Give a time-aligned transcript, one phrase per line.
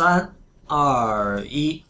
[0.00, 0.32] 三
[0.66, 1.82] 二一，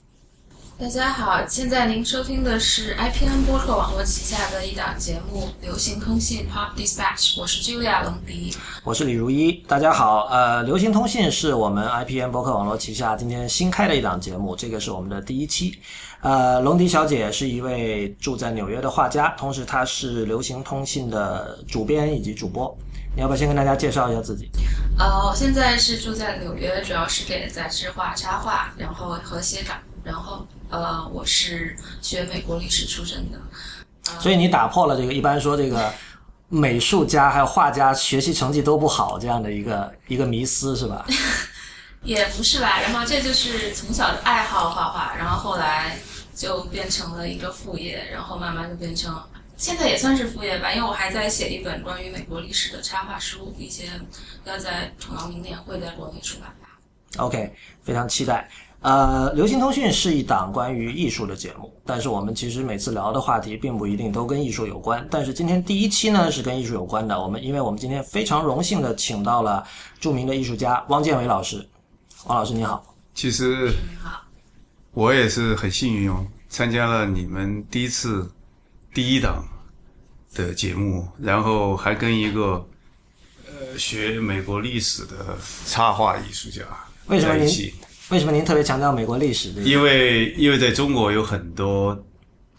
[0.76, 8.52] 大家好，现在您收听的是 IPN 播客网络旗下的一档节目《流行通信 Pop Dispatch》，我是 Julia 龙迪。
[8.82, 9.52] 我是李如一。
[9.68, 15.78] 大家好，呃，流行通信是我们 IPN 播客网络旗下今天新开的一档节目，这个是我们的第一期。
[16.20, 22.76] 呃，龙迪小姐是一位住在纽约的画家，同时她是流行通信的主编以及主播。
[23.20, 24.50] 你要不要先跟大家介绍一下自己？
[24.98, 33.38] 呃，我现在是住在纽约，主要是给杂志画插画，然后和写稿，然后呃，我是学美国历史出身的。
[34.18, 35.92] 所以你打破了这个一般说这个
[36.48, 41.04] 美术家还有画家学习成绩都不好这样的一个一个迷思是吧？
[42.02, 45.98] 也不是吧，然后这就是从小的爱好画画，然后后来
[46.34, 49.14] 就变成了一个副业，然后慢慢就变成
[49.60, 53.84] 现在也算是副业吧，因为我还在写一本关于美国历史的插画书，一些
[54.46, 56.78] 要在可能明年会在国内出版吧。
[57.18, 57.52] OK，
[57.82, 58.48] 非常期待。
[58.80, 65.06] 呃，流行通讯是一档关于艺术的节目，但是我们其实每次聊的话题并不一定都跟艺术有关。
[65.10, 69.62] 但是今天第一期呢是跟艺术有关的，我们因为我们今天非常荣幸的请到了
[70.00, 71.68] 著名的艺术家汪建伟老师。
[72.28, 74.22] 汪老师你好，其实你好，
[74.92, 78.26] 我也是很幸运哦，参加了你们第一次
[78.92, 79.44] 第一档
[80.34, 82.66] 的节目，然后还跟一个
[83.46, 86.62] 呃学美国历史的插画艺术家
[87.06, 87.74] 为什么您在一起，
[88.10, 89.66] 为什么您特别强调美国历史这个？
[89.66, 92.04] 因为因为在中国有很多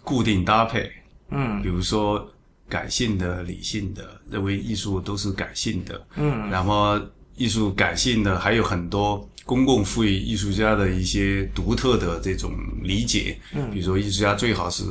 [0.03, 0.91] 固定搭配，
[1.29, 1.61] 嗯。
[1.61, 2.25] 比如说
[2.69, 6.49] 感性的、理性的，认为艺术都是感性的，嗯。
[6.49, 6.99] 然后
[7.35, 14.83] 艺术感性的还有很多公共赋予艺术家的一些独特的这种理解，嗯，比如说艺术家最好是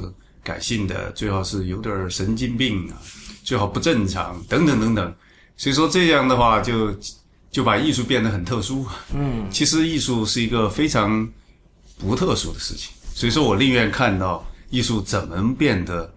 [0.43, 2.97] 感性的，最好是有点儿神经病啊，
[3.43, 5.15] 最好不正常等等等等，
[5.57, 6.95] 所以说这样的话就
[7.51, 11.29] 就把艺术变得很特殊，嗯其实艺术是一个非常
[11.99, 16.13] 不特殊的事情，所以说我宁愿看到艺术怎么变得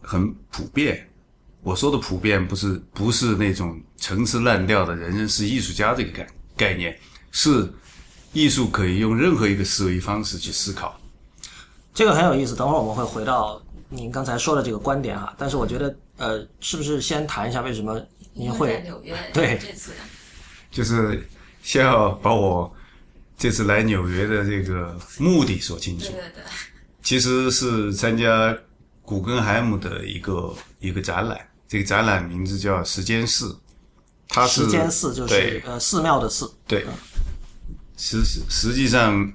[0.00, 1.08] 很普遍。
[1.62, 6.98] 我说的普遍不是不是那种陈词滥调的人人是艺术家这个概概念，
[7.30, 7.72] 是
[8.32, 11.00] 艺术可以用任何一个思维方式去思考。
[11.94, 15.34] 这个很有意思，等会儿我们会回到您刚才说的这个观点哈。
[15.36, 18.00] 但是我觉得，呃，是不是先谈一下为什么
[18.32, 19.58] 您会纽约，对。
[19.58, 19.92] 这次
[20.70, 21.28] 就是
[21.62, 22.74] 先要把我
[23.36, 26.06] 这次来纽约的这个目的说清楚。
[26.06, 26.42] 对对对，
[27.02, 28.56] 其实是参加
[29.02, 31.38] 古根海姆的一个一个展览，
[31.68, 33.48] 这个展览名字叫《时间寺》，
[34.28, 36.86] 它是时间寺就是呃寺庙的寺，对，
[37.98, 39.30] 实实实际上，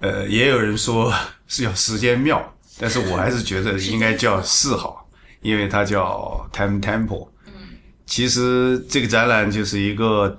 [0.00, 1.12] 呃，也有人说
[1.46, 5.08] 是叫时间庙，但是我还是觉得应该叫四好，
[5.40, 7.28] 因为它叫 Time Temple。
[7.46, 7.52] 嗯，
[8.04, 10.36] 其实这个展览就是一个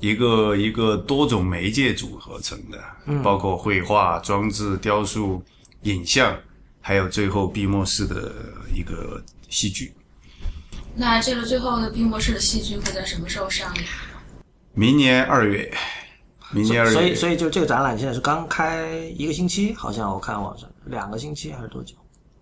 [0.00, 2.78] 一个一个多种媒介组合成的，
[3.22, 5.42] 包括绘画、装置、雕塑、
[5.82, 6.38] 影像，
[6.80, 8.32] 还有最后闭幕式的
[8.72, 9.92] 一个戏剧。
[10.94, 13.84] 那这个最后的闭幕式的戏剧会在什么时候上演？
[14.74, 15.72] 明年二月，
[16.54, 21.94] 明年二月，所以所以就这个展览现在是刚开一个星期，好像我看网上两个星期还是多久？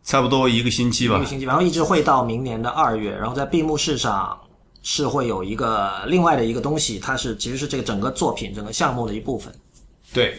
[0.05, 1.27] 差不多一个星期吧一个。
[1.27, 4.39] 星期，然后一直会到明年的二月，然后在闭幕式上
[4.83, 9.53] 是会有一个另外的一个东西，它是其实是这个整个作品整个项目的一部分。
[10.13, 10.39] 对，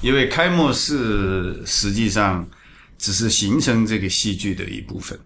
[0.00, 2.48] 因为开幕式实际上
[2.96, 5.18] 只是形成这个戏剧的一部分，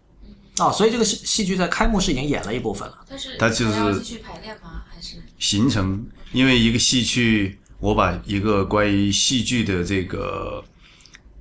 [0.59, 3.05] 哦，所以这个戏戏剧在开幕式已经演了一部分了。
[3.09, 4.83] 但是它就是还要继续排练吗？
[4.89, 10.65] 还是形成因为一个戏剧，我把一个关于戏剧的这个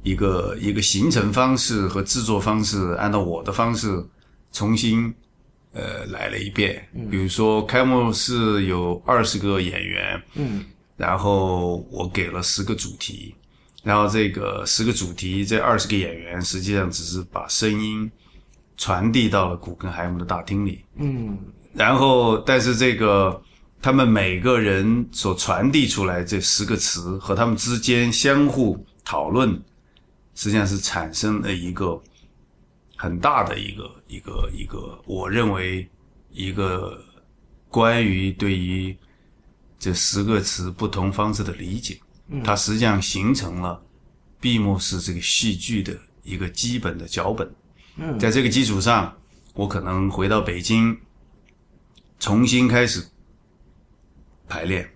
[0.02, 4.04] 一个一个形成方式和制作方式，按照我的方式
[4.52, 5.14] 重新
[5.72, 6.86] 呃来了一遍。
[7.10, 10.66] 比如说开幕式有二十个演员，嗯，
[10.98, 13.34] 然后我给了十个主题，
[13.84, 18.12] 然后这个十个主题，这二十个演员实际上只是把声音
[18.76, 21.38] 传递到了古根海姆的大厅里，嗯，
[21.74, 23.42] 然后但是这个
[23.84, 29.62] 他们每个人所传递出来这十个词和他们之间相互讨论，
[30.36, 32.02] 实际上是产生了一个
[32.96, 35.86] 很大的一个一个一个，我认为
[36.32, 36.98] 一个
[37.68, 38.96] 关于对于
[39.78, 42.00] 这十个词不同方式的理解，
[42.42, 43.84] 它实际上形成了
[44.40, 45.94] 闭幕式这个戏剧的
[46.24, 47.54] 一个基本的脚本。
[47.98, 49.14] 嗯在这个基础上，
[49.54, 50.98] 我可能回到北京，
[52.18, 53.06] 重新开始
[54.54, 54.88] 排练。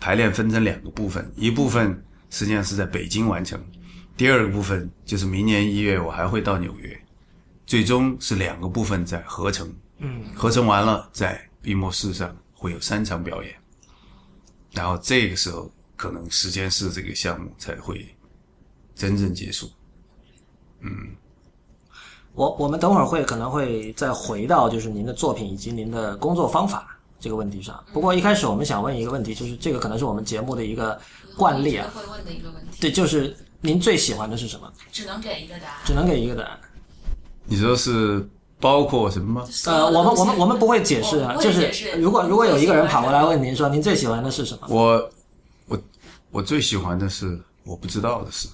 [0.00, 3.58] 排练分成两个部分，一部分实际上是在北京完成，
[4.16, 7.00] 第二个部分就是明年一月我还会到纽约，
[7.64, 9.72] 最终是两个部分在合成。
[9.98, 13.54] 嗯，合成完了，在闭幕式上会有三场表演，
[14.72, 18.14] 然后这个时候可能时间是这个项目才会
[18.94, 19.70] 真正结束。
[20.80, 20.90] 嗯
[22.34, 27.82] 我我们等会儿会可能会再回到就是您的作品以及您的工作方法这个问题上。
[27.92, 30.98] 不过一开始我们想问一个问题，就是这个可能是我们节目的一个
[31.36, 34.70] 惯例啊，会问的一个问题，对，就是您最喜欢的是什么？
[34.92, 35.76] 只能给一个答案。
[35.84, 36.58] 只能给一个答案。
[37.44, 38.28] 你说是
[38.58, 39.48] 包括什么吗？
[39.66, 45.10] 呃，我们我们我们不会解释啊，就是如果如果有一个人跑过来问您说您最喜欢的是什么我
[45.66, 45.78] 我
[46.30, 48.48] 我最喜欢的是我不知道的事。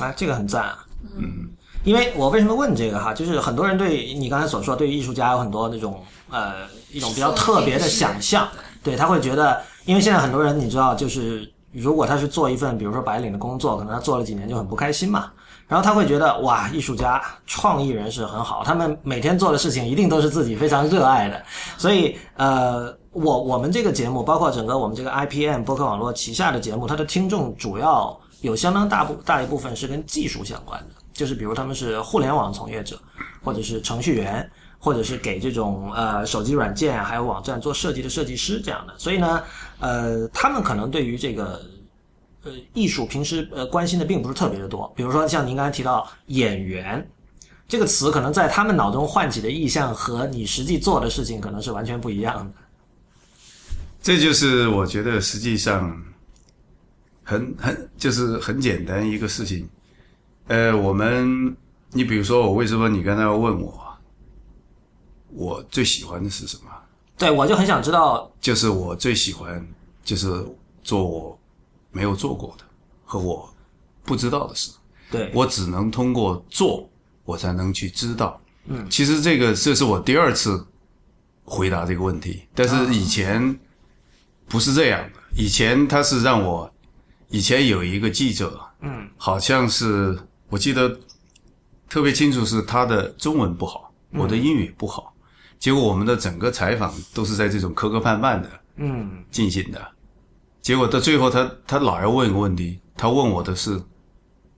[0.00, 0.86] 啊，这个很赞啊。
[1.16, 1.50] 嗯，
[1.84, 8.48] 因为我为什么问这个哈，就是很多人对你刚才所说，对于艺术家有很多那种呃一种比较特别的想象，
[8.82, 15.30] 对他会觉得，因为现在很多人你知道，就是如果他是做一份比如说白领的工作，可能他做了几年就很不开心嘛。
[15.68, 21.42] 然后他会觉得哇，艺术家、创意人士很好，他们每天做的事情一定都是自己非常热爱的。
[21.78, 33.00] 所以呃，我我们这个节目，包括整个我们这个 IPM 播客网络旗下的节目，它的听众主要有相当大部大一部分是跟技术相关的，就是比如他们是互联网从业者，
[33.42, 34.50] 或者是程序员，
[34.84, 38.92] 或者是给这种呃手机软件还有网站做设计的设计师这样的。
[38.98, 39.40] 所以呢，
[39.78, 41.62] 呃，他们可能对于这个
[42.42, 44.92] 呃艺术平时呃关心的并不是特别的多。
[44.96, 47.08] 比如说像您刚才提到演员
[47.68, 52.52] 这个词，可能在他们脑中唤起的意象和你实际做的事情可能是完全不一样的。
[54.02, 55.96] 这就是我觉得实际上
[57.22, 59.68] 很很就是很简单一个事情。
[60.48, 61.56] 呃，我们
[61.92, 63.91] 你比如说，我为什么你刚才要问我，
[65.32, 66.70] 我最喜欢的是什么？
[67.16, 69.66] 对，我就很想知道，就是我最喜欢
[70.04, 70.44] 就是
[70.82, 71.38] 做我
[71.90, 72.64] 没有做过的
[73.04, 73.52] 和我
[74.04, 74.70] 不知道的事。
[75.10, 76.88] 对我只能通过做，
[77.24, 78.40] 我才能去知道。
[78.66, 80.66] 嗯，其实这个这是我第二次
[81.44, 83.58] 回答这个问题，但是以前
[84.48, 85.20] 不是这样的。
[85.36, 86.72] 以前他是让我，
[87.28, 90.18] 以前有一个记者，嗯，好像是
[90.48, 90.98] 我记得
[91.88, 95.11] 特别清楚，是他的中文不好，我的英语不好，
[95.62, 99.80] 结果我们的整个采访都是在这种磕磕绊绊的，嗯，进行的。
[100.60, 103.80] 结果到最后他，他老要问一个问题，他问我的是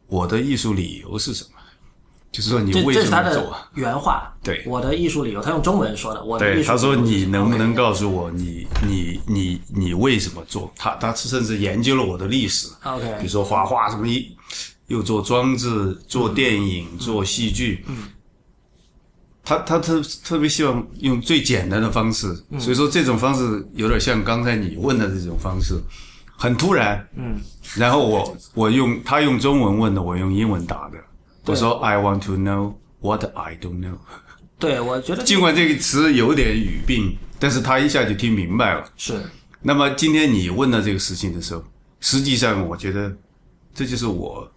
[0.06, 1.50] 我的艺术理由是什么？
[2.32, 3.54] 就是说你为什么做？
[3.74, 4.34] 原话。
[4.42, 6.24] 对我的艺术理由，他用中文说的。
[6.24, 10.72] 我的艺对，术他说你能不能告诉我你你你你为什么做？
[10.74, 14.34] 他他甚至研究了我的历史，OK 比如说画画什么一，
[14.86, 18.08] 又做装置、做电影、做戏剧，嗯，
[19.44, 25.78] 他他特特别希望用最简单的方式，所以说这种方式有点像刚才你问的这种方式，
[26.36, 27.38] 很突然，嗯，
[27.76, 30.98] 然后我我用他用中文问的，我用英文答的，
[31.44, 33.98] 我说 I want to know what I don't know。
[34.58, 38.90] 对，我觉得尽管这个词有点语病，但是他一下就听明白了。
[38.96, 39.20] 是
[39.60, 41.62] 那么今天你问到这个事情的时候，
[42.00, 43.14] 实际上我觉得
[43.74, 44.50] 这就是我，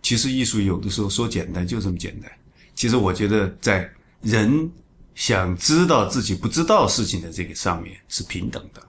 [0.00, 2.30] 其实艺术有的时候说简单就这么简单。
[2.74, 3.90] 其实我觉得在
[4.22, 4.70] 人
[5.14, 8.82] 想知道自己不知道事情的这个上面是平等的。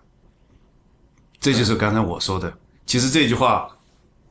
[1.40, 2.52] 这就是刚才我说的。
[2.86, 3.70] 其实这句话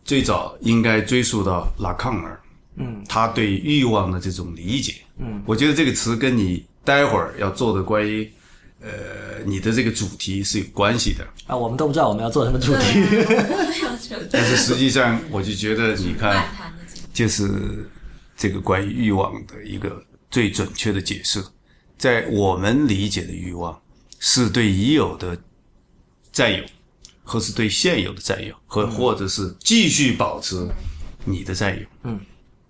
[0.04, 2.40] 最早应该追溯到拉康尔，
[2.76, 8.30] 嗯，他对欲望的这种理解，嗯，我觉得这个词跟你待会儿要做的关于
[8.80, 8.88] 呃
[9.44, 11.26] 你的这个主题是有关系的。
[11.46, 13.00] 啊，我们都不知道我们要做什么主题。
[14.30, 16.46] 但是实际上，我就觉得你看，
[17.12, 17.88] 就是
[18.36, 21.44] 这个关于欲望的一个最准确的解释，
[21.96, 23.80] 在我们理解的欲望，
[24.18, 25.38] 是对已有的
[26.32, 26.64] 占有，
[27.24, 30.68] 或是对现有的占有，和或者是继续保持
[31.24, 31.86] 你的占有。
[32.02, 32.20] 嗯，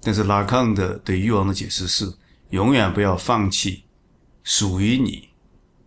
[0.01, 2.13] 但是拉康的对欲望的解释是，
[2.51, 3.85] 永远不要放弃
[4.45, 5.29] 属于你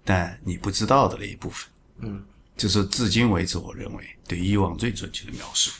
[0.03, 1.69] 但你不知道的那一部分。
[2.01, 2.23] 嗯，
[2.57, 5.71] 这是至今为止我认为对欲望最准确的描述。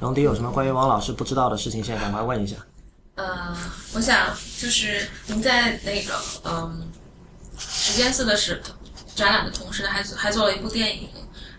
[0.00, 2.56] 龙迪有什么关于王老师不知道的事情，现在赶快问一下。
[3.18, 3.56] 呃，
[3.94, 6.88] 我想就是您在那个嗯
[7.58, 8.62] 时间寺的时
[9.16, 11.10] 展览的同时，还还做了一部电影，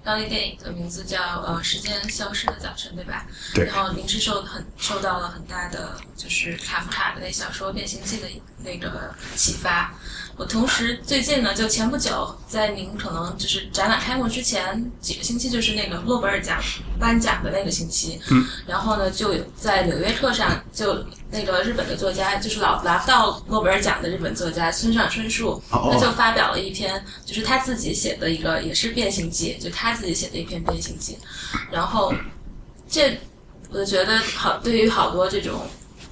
[0.01, 3.25] 然后那电影的名字叫呃《时间消失的早晨》，对吧？
[3.53, 8.27] 对然后您是受很受到了很大的就是卡夫卡的那小说《变形记》的
[8.59, 9.93] 那个启发。
[10.39, 16.57] 我同时最近呢，就前不久，在您可能就是展览开幕之前几个星期，就是那个诺贝尔奖
[16.97, 31.17] 颁奖的那个星期，嗯，然后呢，就有在《纽约客》上，就那个日本的作家，就是老拿不到诺贝尔奖的日本作家村上春树，哦他就发表了一篇，就是他自己写的一个，也是变形记，就他自己写的一篇变形记，
[31.69, 32.13] 然后
[32.87, 33.19] 这
[33.69, 35.67] 我就觉得好，对于好多这种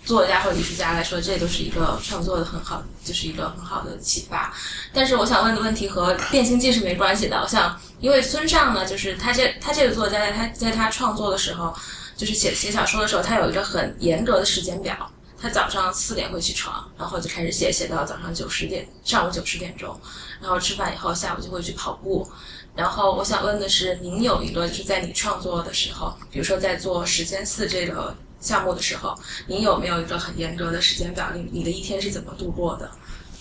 [0.07, 4.53] 作家或者艺术家来说，这都是一个创作的很好，就是一个很好的启发。
[4.93, 7.37] 但是我想问的问题和《变形记》是没关系的。
[7.41, 11.75] 我想，因为村上呢，就是他这他这个作家在他在他创作的时候，
[12.15, 14.95] 就是写写小说的时候，他有一个很严格的时间表。
[15.39, 19.95] 他早上四点会起床，然后就开始写，写到早上九十点，上午九十点钟，
[20.41, 22.27] 然后吃饭以后，下午就会去跑步。
[22.75, 29.17] 然后我想问的是，您有一个就是在你创作的时候，比如说在做时间四这个项目的时候，
[29.47, 31.27] 你有没有一个很严格的时间表？
[31.33, 32.89] 你你的一天是怎么度过的？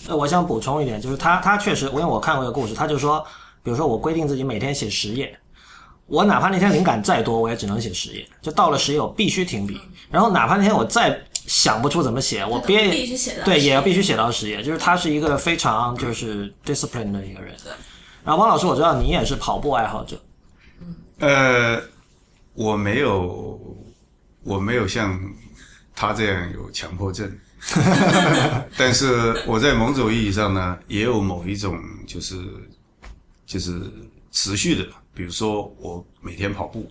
[0.07, 3.25] 呃，我想补充一点，就是他他确实，因为我看过一个故事，他就说，
[3.61, 5.37] 比如说我规定自己每天写十页，
[6.05, 9.79] 我哪怕那天灵感再多，我也只能写十页，就到了十页我必须停笔。
[10.09, 14.63] 然后哪怕那天我再想不出怎么写，我憋必须写到对，也要必须写到十页。
[14.63, 17.53] 就是他是一个非常就是 discipline 的一个人。
[17.63, 17.73] 对。
[18.23, 20.17] 然后汪老师，我知道你也是跑步爱好者，
[21.19, 21.81] 呃，
[22.53, 23.59] 我没有，
[24.47, 25.19] 我没有像
[25.93, 27.29] 他这样有强迫症，
[28.77, 31.77] 但是我在某种意义上呢，也有某一种
[32.07, 32.37] 就是
[33.45, 33.81] 就是
[34.31, 36.89] 持续的，比如说我每天跑步，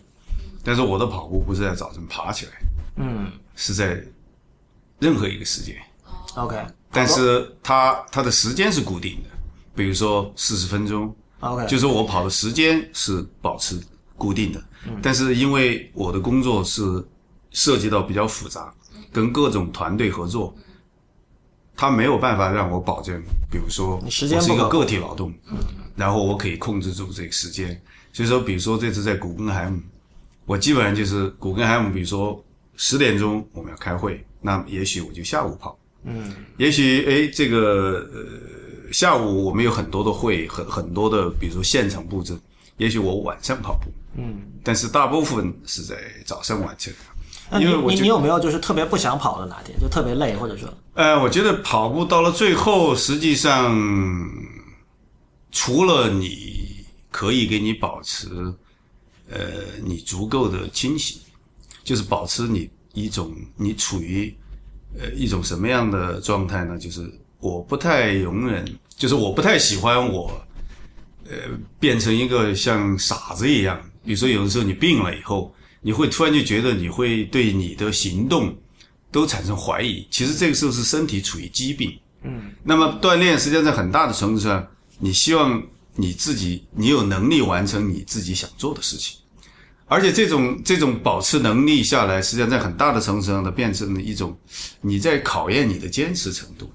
[0.63, 2.53] 但是我的跑步不是在早晨爬起来，
[2.97, 3.33] 嗯。
[3.59, 4.05] 是在
[4.99, 5.75] 任何一个时间
[6.35, 9.31] ，，OK，但是它它的时间是固定的，
[9.75, 13.81] 比如说四十分钟，OK，就是我跑的时间是保持
[14.15, 14.63] 固定的，
[15.01, 16.83] 但是因为我的工作是
[17.57, 18.71] 涉及到比较复杂，
[19.11, 20.55] 跟各种团队合作，
[21.75, 23.19] 他没有办法让我保证，
[23.51, 25.33] 比如说我是一个个体劳动，
[25.97, 27.81] 然后我可以控制住这个时间。
[28.13, 29.81] 所以说，比如说这次在古根海姆，
[30.45, 32.45] 我基本上就是古根海姆，比如说
[32.77, 42.39] 十点钟我们要开会，那也许我就下午跑，嗯也许哎，这个呃下午我们有很多的会，很很多的，比如说现场布置，
[42.77, 44.43] 也许我晚上跑步，嗯。
[44.63, 45.97] 但是大部分是在
[46.27, 46.93] 早上完成。
[47.53, 53.76] 因为我你你有没有就是特别不想跑的哪天，就特别累，或者说，呃，我觉得跑步到了最后，实际上
[55.53, 58.29] 除了你可以给你保持
[59.31, 59.38] 呃
[59.85, 61.19] 你足够的清醒，
[61.85, 64.35] 就是保持你一种你处于
[64.99, 66.76] 呃一种什么样的状态呢？
[66.76, 68.65] 就是我不太容忍，
[68.97, 70.31] 就是我不太喜欢我
[71.29, 71.37] 呃
[71.79, 73.81] 变成一个像傻子一样。
[74.05, 75.55] 比如说有的时候你病了以后，
[75.87, 78.52] 你会突然就觉得你会对你的行动
[79.12, 80.05] 都产生怀疑。
[80.11, 81.97] 其实这个时候是身体处于疾病。
[82.25, 84.66] 嗯，那么锻炼实际上在很大的程度上，
[84.99, 85.62] 你希望
[85.95, 89.16] 你自己你有能力完成你自己想做的事情，
[89.85, 94.37] 而且这种这种保持能力下来，实际上在很大的程度上的变成了一种
[94.81, 96.69] 你在考验你的坚持程度。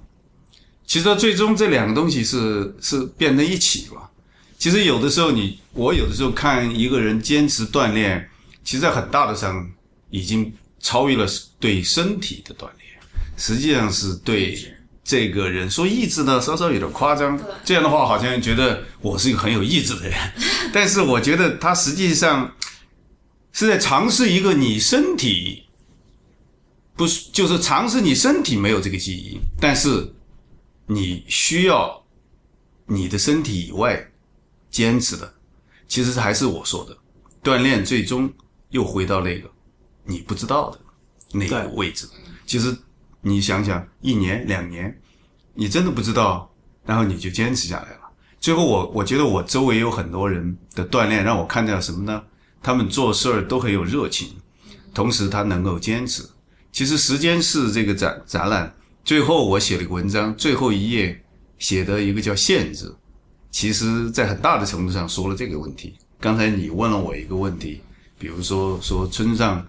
[0.87, 4.09] 其实到最终这两个东西是是变在一起了。
[4.57, 8.29] 其实有的时候你我有的时候看一个人坚持锻炼，
[8.63, 9.69] 其实在很大的上
[10.09, 11.25] 已经超越了
[11.59, 12.99] 对身体的锻炼，
[13.37, 14.57] 实际上是对
[15.03, 17.39] 这个人说意志呢，稍稍有点夸张。
[17.63, 20.17] 这样的话，好像觉得我是一个很有意志的人，
[20.71, 22.53] 但是我觉得他实际上
[23.51, 25.63] 是在尝试一个你身体
[26.95, 30.13] 不是，就是尝试你身体没有这个记忆，但是
[30.85, 32.05] 你需要
[32.85, 34.11] 你的身体以外
[34.69, 35.33] 坚持的，
[35.87, 36.95] 其实还是我说的
[37.43, 38.31] 锻炼，最终
[38.71, 39.49] 又回到那个
[40.03, 40.79] 你不知道的
[41.31, 42.07] 那个位置。
[42.45, 42.75] 其实
[43.21, 44.99] 你想想，一年两年，
[45.53, 46.51] 你真的不知道，
[46.83, 48.01] 然后你就坚持下来了。
[48.39, 52.23] 最后我我觉得我周围有很多人的锻炼让我看到什么呢？
[52.63, 54.29] 他们做事儿都很有热情，
[54.93, 56.23] 同时他能够坚持。
[56.71, 58.73] 其实时间是这个展展览，
[59.03, 61.23] 最后我写了一个文章，最后一页
[61.59, 62.93] 写的一个叫限制，
[63.51, 65.95] 其实在很大的程度上说了这个问题。
[66.19, 67.81] 刚才你问了我一个问题，
[68.21, 69.67] 比如说说村上，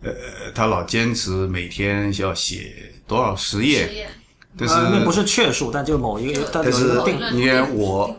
[0.00, 0.10] 呃，
[0.54, 4.10] 他老坚持每天要写多少十实页，验
[4.56, 7.02] 但是、呃，那不是确数，但就某一个，但是
[7.34, 8.18] 你看我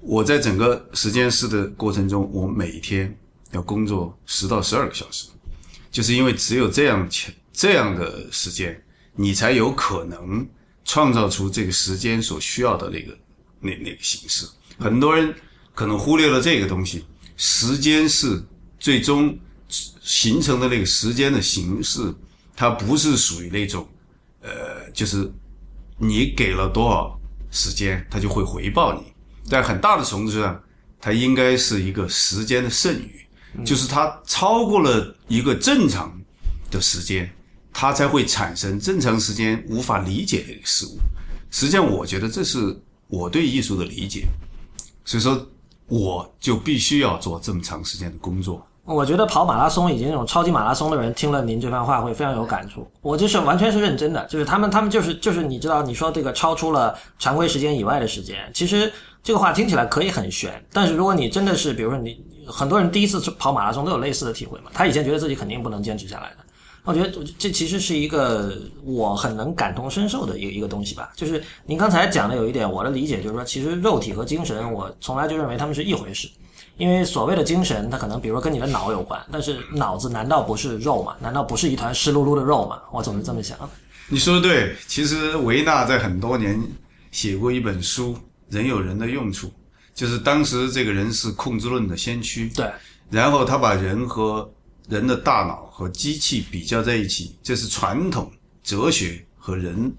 [0.00, 3.16] 我在整个实验室的过程中，我每天
[3.52, 5.28] 要工作十到十二个小时，
[5.92, 8.82] 就是因为只有这样前这样的时间，
[9.14, 10.44] 你才有可能
[10.84, 13.16] 创造出这个时间所需要的那个
[13.60, 14.44] 那那个形式。
[14.76, 15.32] 很多人
[15.72, 17.04] 可能忽略了这个东西，
[17.36, 18.42] 时间是
[18.86, 19.36] 最终
[19.68, 22.14] 形成的那个时间的形式，
[22.54, 23.84] 它不是属于那种
[24.42, 25.28] 呃，就是
[25.98, 27.18] 你给了多少
[27.50, 29.12] 时间，它就会回报你。
[29.50, 30.62] 在很大的程度上，
[31.00, 33.26] 它应该是一个时间的剩余，
[33.64, 36.16] 就是它超过了一个正常
[36.70, 37.28] 的时间，
[37.72, 40.96] 它才会产生正常时间无法理解的事物。
[41.50, 44.28] 实际上，我觉得这是我对艺术的理解，
[45.04, 45.50] 所以说
[45.88, 52.86] 我就必须要做这么长时间的工作，我觉得跑马拉松以及那种超级马拉松的人听了您这番话会非常有感触。
[53.02, 58.90] 我这是完全是认真的，就是他们他们就是就是你知道你说这个超出了常规时间以外的时间，其实
[59.22, 62.16] 这个话听起来可以很玄，但是如果你真的是比如说你
[62.46, 66.36] 很多人第一次跑马拉松都有类似的体会嘛，他以前觉得自己肯定不能坚持下来的。
[66.84, 71.10] 我觉得这其实是一个我很能感同身受的一个一个东西吧。
[71.16, 76.28] 就是您刚才讲的有一点，我的理解就是说，其实肉体和精神，我从来就认为他们是一回事。
[76.76, 81.16] 因为所谓的精神，它可能比如说跟你的脑有关，但是脑子难道不是肉吗？
[81.20, 82.80] 难道不是一团湿漉漉的肉吗？
[82.92, 83.58] 我总是这么想。
[84.08, 86.62] 你说的对，其实维纳在很多年
[87.10, 88.14] 写过一本书
[88.54, 89.46] 《人有人的用处》，
[89.94, 92.48] 就是当时这个人是控制论的先驱。
[92.50, 92.70] 对，
[93.10, 94.48] 然后他把人和
[94.88, 98.30] 人的大脑和机器比较在一起，这是传统
[98.62, 99.92] 哲学和人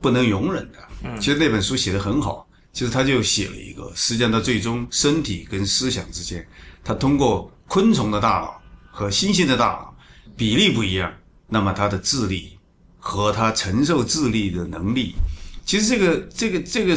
[0.00, 0.78] 不能容忍的。
[1.04, 2.46] 嗯，其实那本书写的很好。
[2.78, 6.46] 其实他就写了一个，实际上他最终身体跟思想之间，
[6.84, 9.96] 他通过昆虫的大脑和猩猩的大脑
[10.36, 11.12] 比例不一样，
[11.48, 12.56] 那么他的智力
[13.00, 15.16] 和他承受智力的能力，
[15.64, 16.96] 其实这个这个这个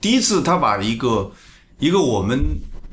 [0.00, 1.32] 第一次他把一个
[1.80, 2.40] 一个我们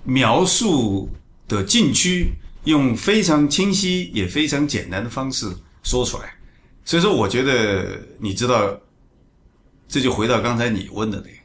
[0.03, 1.07] 描述
[1.47, 2.31] 的禁区
[2.63, 6.33] 用非常清晰也非常简单的方式说出来，
[6.83, 8.75] 所以说我觉得你知道，
[9.87, 11.42] 这就回到刚才你问的那个。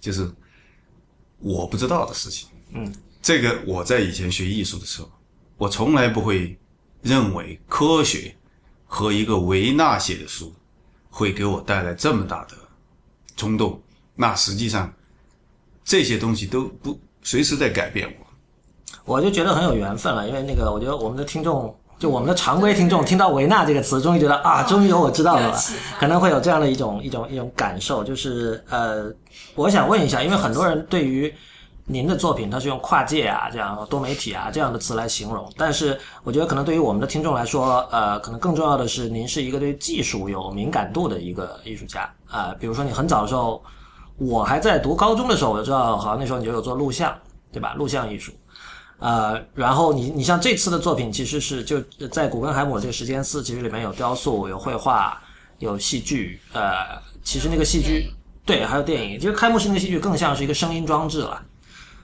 [0.00, 0.28] 就是
[1.38, 2.48] 我不知道的事情。
[2.72, 5.10] 嗯，这个我在以前学艺术的时候，
[5.56, 6.58] 我从来不会
[7.02, 8.34] 认为科学
[8.86, 10.52] 和一个维纳写的书
[11.10, 12.54] 会给我带来这么大的
[13.36, 13.80] 冲动。
[14.16, 14.92] 那实际上
[15.84, 18.26] 这些东西都不随时在改变我。
[19.04, 21.76] 我就觉得很有缘分了，因为那个我觉得我们的听众。
[22.00, 25.58] 就我们的常规听众听到维纳这个词，终于觉得啊，终于有我知道的了，
[25.98, 29.12] 可能会有这样的一种一种一种感受，就是呃，
[29.54, 31.30] 我想问一下，因为很多人对于
[31.84, 42.56] 您的作品，它是用跨界啊、这样多媒体啊这样的词来形容，但是我觉得可能对于我们的听众来说，呃，可能更重要的是，您是一个对技术有敏感度的一个艺术家啊。
[42.58, 43.62] 比如说，你很早的时候，
[44.16, 47.14] 我还在读高中的时候，我就知道，好像那时候你就有做录像，
[47.52, 47.74] 对吧？
[47.74, 48.32] 录像艺术。
[49.00, 55.20] 呃，然后你你像这次的作品，其实是就在古根海姆这个时间寺，其实里面有雕塑、有绘画、
[55.58, 56.38] 有戏剧。
[56.52, 58.10] 呃，其实那个戏剧，
[58.44, 59.18] 对，还有电影。
[59.18, 61.42] 其实开幕式那个戏剧更像是一个声音装置了。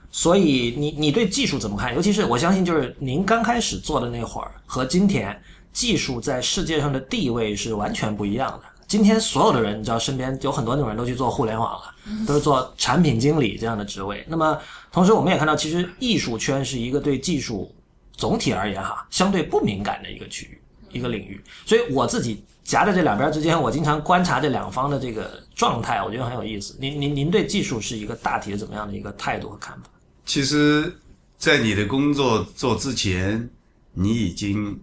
[0.09, 1.93] 所以你你对技术怎么看？
[1.93, 5.39] 尤其是我相信，就是您刚开始做的那会儿和今天，
[5.71, 8.76] 技术在世界上的地位是完全不一样的。
[8.87, 11.93] 今天所有的人，你知道，身边有很多那种人都去做互联网了，
[12.25, 14.25] 都是做产品经理这样的职位。
[14.27, 14.57] 那么。
[14.89, 17.71] 同时，我们也看到，其实艺术圈是一个对技术
[18.13, 20.59] 总体而言哈相对不敏感的一个区域、
[20.91, 21.39] 一个领域。
[21.67, 26.75] 所以我自己夹在这两边之间，我经常观察这两方的这个状态，我觉得很有意思。
[26.79, 29.89] 您您您对技术是一个大体的怎么样的一个态度和看法？
[30.25, 30.97] 其实，
[31.37, 33.47] 在你的工作做之前，
[33.93, 34.79] 你已经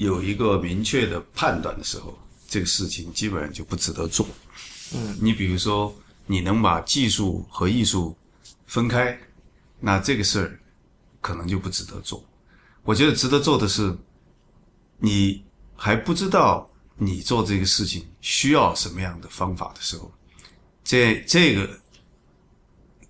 [0.00, 4.26] 有一个明确的判断的时候，这个事情基本上就不值得做。
[4.94, 8.16] 嗯，你比如说，你能把技术和艺术
[8.66, 9.20] 分开，
[9.78, 10.58] 那这个事儿
[11.20, 12.24] 可能就不值得做。
[12.82, 13.94] 我觉得值得做的是，
[14.96, 15.44] 你
[15.76, 20.10] 还不知道你做这个事情需要什么样的方法的时候，
[20.82, 21.68] 这这个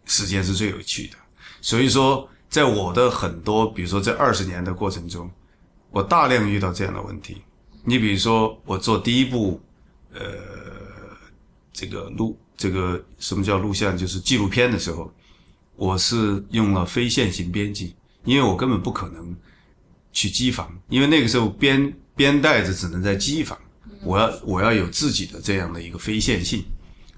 [0.07, 1.17] 时间是最有趣的。
[1.61, 5.31] 所以说，在我的很多，比如说这二十年的过程中，
[5.91, 7.43] 我大量遇到这样的问题。
[7.85, 9.61] 你比如说，我做第一部，
[10.13, 10.21] 呃，
[11.73, 15.11] 这个录这个什么叫录像，就是纪录片的时候。
[15.77, 19.35] 我是用了非线性编辑，因为我根本不可能
[20.13, 23.59] 去机房，因为那个时候编编带子只能在机房，
[24.05, 26.63] 我要我要有自己的这样的一个非线性。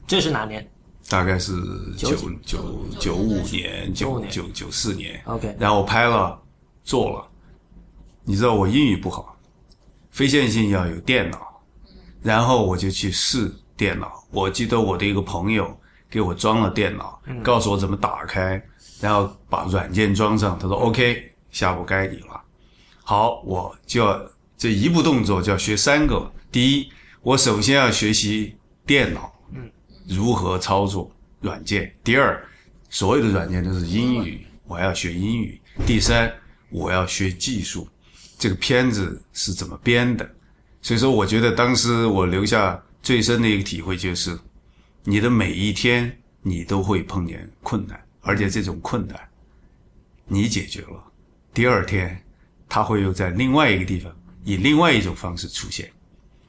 [0.07, 0.65] 这是哪年？
[1.09, 1.61] 大概是
[1.97, 2.15] 九
[2.47, 5.21] 九九五年，九九九四年。
[5.25, 6.41] OK，然后我拍了，
[6.85, 7.29] 做了。
[8.25, 9.37] 你知道我英语不好，
[10.11, 11.61] 非线性要有电脑，
[12.23, 14.25] 然后我就去试电脑。
[14.31, 15.77] 我记得我的一个朋友。
[16.13, 18.63] 给我装了电脑，告诉我怎么打开，
[19.01, 20.59] 然后把软件装上。
[20.59, 22.39] 他说：“OK，下步该你了。”
[23.03, 24.23] 好，我就要
[24.59, 26.31] 这一步动作就要学三个。
[26.51, 28.55] 第一，我首先要学习
[28.85, 29.71] 电脑，嗯，
[30.07, 31.91] 如何操作软件。
[32.05, 32.47] 第二，
[32.91, 35.59] 所有的软件都是英语，我要学英语。
[35.87, 36.31] 第三，
[36.69, 37.89] 我要学技术，
[38.43, 40.29] 这个片子是怎么编的。
[40.81, 44.37] 所以说，我觉得当时我留下最深的一个体会就是。
[45.05, 49.19] 你的每一天，你都会碰见困难，而且这种困难，
[50.27, 51.05] 你解决了，
[51.53, 52.23] 第二天，
[52.69, 55.91] 它会又在另外一个地方以另外一种方式出现。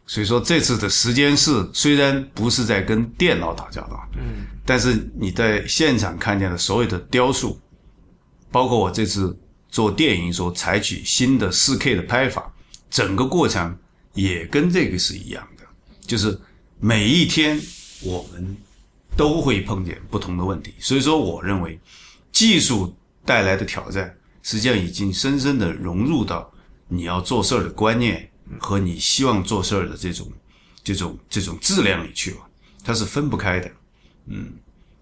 [0.05, 7.59] 所以说，这次的时间是虽然不是在跟电脑打交道，嗯，但是你在现场看见的所有的雕塑，
[8.51, 9.35] 包括我这次
[9.73, 12.53] 做电影所采取新的四 K 的拍法，
[12.91, 13.75] 整个过程
[14.13, 15.63] 也跟这个是一样的，
[16.05, 16.39] 就是
[16.79, 17.59] 每一天
[18.03, 18.55] 我们
[19.17, 20.75] 都会碰见不同的问题。
[20.77, 21.79] 所以说，我认为
[22.31, 26.53] 技术带来的挑战，实际上已经深深的融入到
[26.87, 30.31] 你要做事儿的观念和你希望做事儿的这种
[30.83, 32.37] 这种这种质量里去了，
[32.83, 33.71] 它是分不开的。
[34.27, 34.53] 嗯，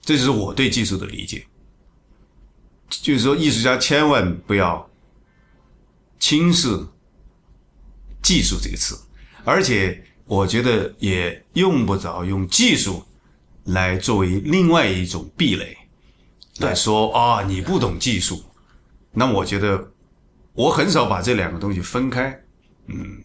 [0.02, 1.46] 这就是我对技术的理解。
[3.02, 4.90] 就是说，艺术家千万不要
[6.20, 6.68] 轻视
[8.22, 9.00] “技术”这个词，
[9.46, 13.04] 而且我觉得也用不着用技术
[13.64, 15.78] 来作为另外一种壁垒
[16.60, 18.44] 来说啊，你不懂技术。
[19.12, 19.92] 那我觉得
[20.54, 22.44] 我很少把这两个东西分开。
[22.88, 23.24] 嗯，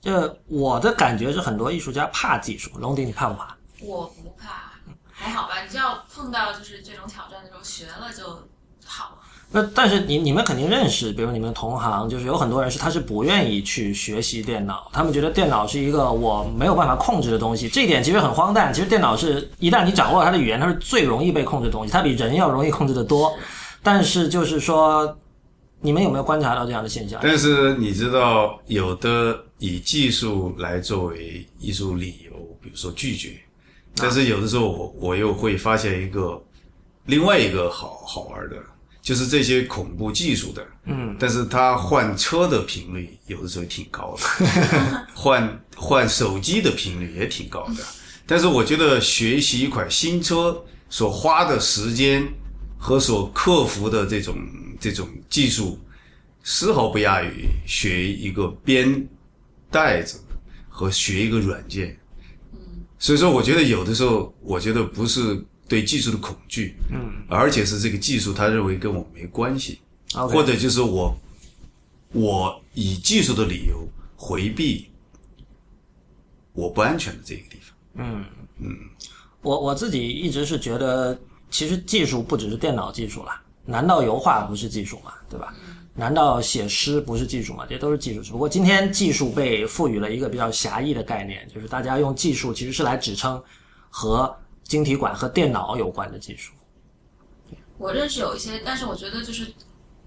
[0.00, 2.70] 这我的感觉是，很多艺术家怕技术。
[2.78, 3.56] 龙迪，你怕不怕？
[3.80, 4.72] 我不怕，
[5.10, 5.62] 还好吧。
[5.62, 8.48] 你只要碰到就是这种挑战的时候，学了就
[8.84, 9.18] 好。
[9.54, 17.68] 那但是你你们肯定认识，比如你们同行，就是有很多人是他是不愿意去学习电脑，他们觉得电脑是一个我没有办法控制的东西。
[17.68, 18.72] 这一点其实很荒诞。
[18.72, 23.36] 其实电脑是一旦你掌握了它的语言，它是最容易被控制的东西，它比人要容易控制的多。
[23.82, 25.18] 但是就是说，
[25.82, 27.20] 你们有没有观察到这样的现象？
[27.22, 33.30] 但是你知道，有的以技术来作为艺术理由，比如说拒绝，
[33.96, 36.42] 但是有的时候我我又会发现一个
[37.06, 38.56] 另外一个好好玩的。
[39.00, 47.82] 就是这些恐怖技术的，嗯，但是他换车的频率有的时候挺高的， 换换手机的频率也挺高的。
[48.24, 52.24] 但是我觉得学习一款新车所花的时间
[52.78, 54.36] 和所克服的这种
[54.78, 55.80] 这种技术，
[56.44, 59.04] 丝毫不亚于学一个编
[59.68, 60.20] 袋子
[60.68, 61.98] 和学一个软件。
[62.52, 62.60] 嗯，
[63.00, 65.44] 所以说，我觉得有的时候，我觉得不是。
[65.72, 69.78] 对技术的恐惧，嗯，而且是这个技术，他认为跟我没关系
[70.12, 71.16] 或者就是我，
[72.12, 74.90] 我以技术的理由回避
[76.52, 77.74] 我不安全的这个地方。
[77.94, 78.22] 嗯
[78.58, 78.68] 嗯，
[79.40, 81.18] 我我自己一直是觉得，
[81.50, 83.32] 其实技术不只是电脑技术了。
[83.64, 85.14] 难道油画不是技术吗？
[85.30, 85.54] 对吧？
[85.94, 87.64] 难道写诗不是技术吗？
[87.66, 88.20] 这都是技术。
[88.20, 93.42] 只不过今天技术被赋予了一个比较狭义的概念，就是大家用技术其实是来指称
[93.88, 94.36] 和
[94.72, 96.54] 晶体管和电脑有关的技术。
[97.76, 99.52] 我认识有一些，但是我觉得就是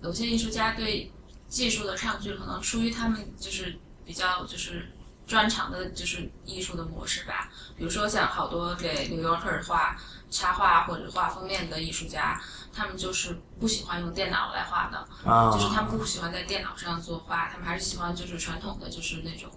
[0.01, 1.11] 有些艺术家对
[1.47, 4.91] 技术的抗拒，可能出于他们就是比较就是
[5.27, 7.51] 专长的，就是艺术的模式吧。
[7.77, 9.95] 比如说像好多给 New Yorker 画
[10.31, 12.41] 插画或者画封面的艺术家，
[12.73, 14.97] 他们就是不喜欢用电脑来画的，
[15.29, 19.47] 啊就是他们不喜欢在电脑上作画，他们还是喜欢就是传统的就是那种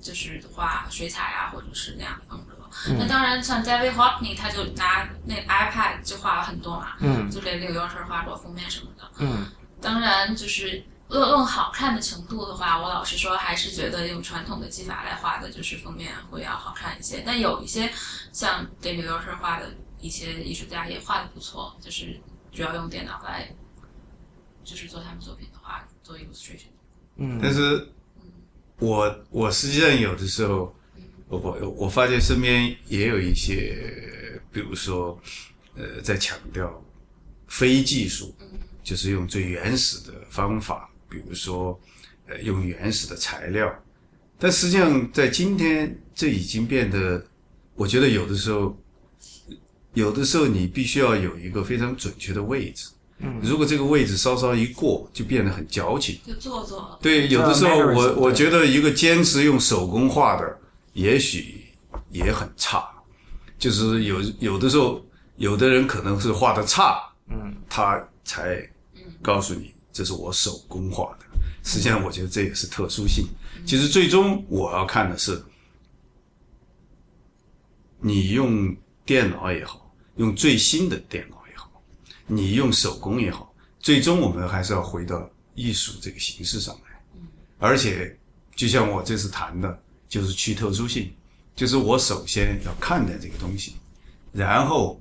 [0.00, 2.57] 就是画水彩啊，或者是那样的风格。
[2.98, 9.10] 那当然，像 David Hockney 他就拿那个 iPad 就画了很多嘛，嗯就给 New Yorker 画过封面什么的。
[9.18, 9.46] 嗯
[9.80, 17.22] 当然，就是论论好看的程度的话，我老实说还是觉得用传统的技法来画的，就是封面会要好看一些。
[17.24, 17.90] 但有一些
[18.32, 22.20] 像给 New Yorker 画的一些艺术家也画的不错，就是
[22.52, 23.48] 主要用电脑来，
[24.64, 26.68] 就是做他们作品的话，做 illustration。
[27.16, 27.92] 嗯但是
[28.78, 30.74] 我我实际上有的时候，
[31.28, 33.76] 我我我发现身边也有一些，
[34.50, 35.18] 比如说，
[35.76, 36.82] 呃，在强调
[37.46, 38.34] 非技术，
[38.82, 41.78] 就是用最原始的方法，比如说，
[42.26, 43.70] 呃，用原始的材料。
[44.38, 47.22] 但实际上，在今天，这已经变得，
[47.74, 48.76] 我觉得有的时候，
[49.94, 52.88] 有的时候你必须要有一个非常准确的位置。
[53.18, 56.20] 嗯，如果这个位置稍稍一过，就变得很矫情。
[56.24, 56.98] 就做作了。
[57.02, 60.58] 对，有的时候我我觉得一个坚持用手工画的，
[60.98, 61.64] 也许
[62.10, 62.90] 也很差。
[63.56, 65.04] 就是有有的时候，
[65.36, 68.68] 有的人可能是画的差，嗯，他才
[69.22, 71.26] 告诉你这是我手工画的。
[71.62, 73.26] 实际上，我觉得这也是特殊性。
[73.64, 75.40] 其实最终我要看的是，
[78.00, 81.70] 你用电脑也好，用最新的电脑也好，
[82.26, 86.80] 你用手工也好，最终我们还是要回到艺术这个形式上来。
[87.58, 88.16] 而且，
[88.54, 91.12] 就像我这次谈的，就是去特殊性，
[91.54, 93.74] 就是我首先要看待这个东西，
[94.32, 95.00] 然后，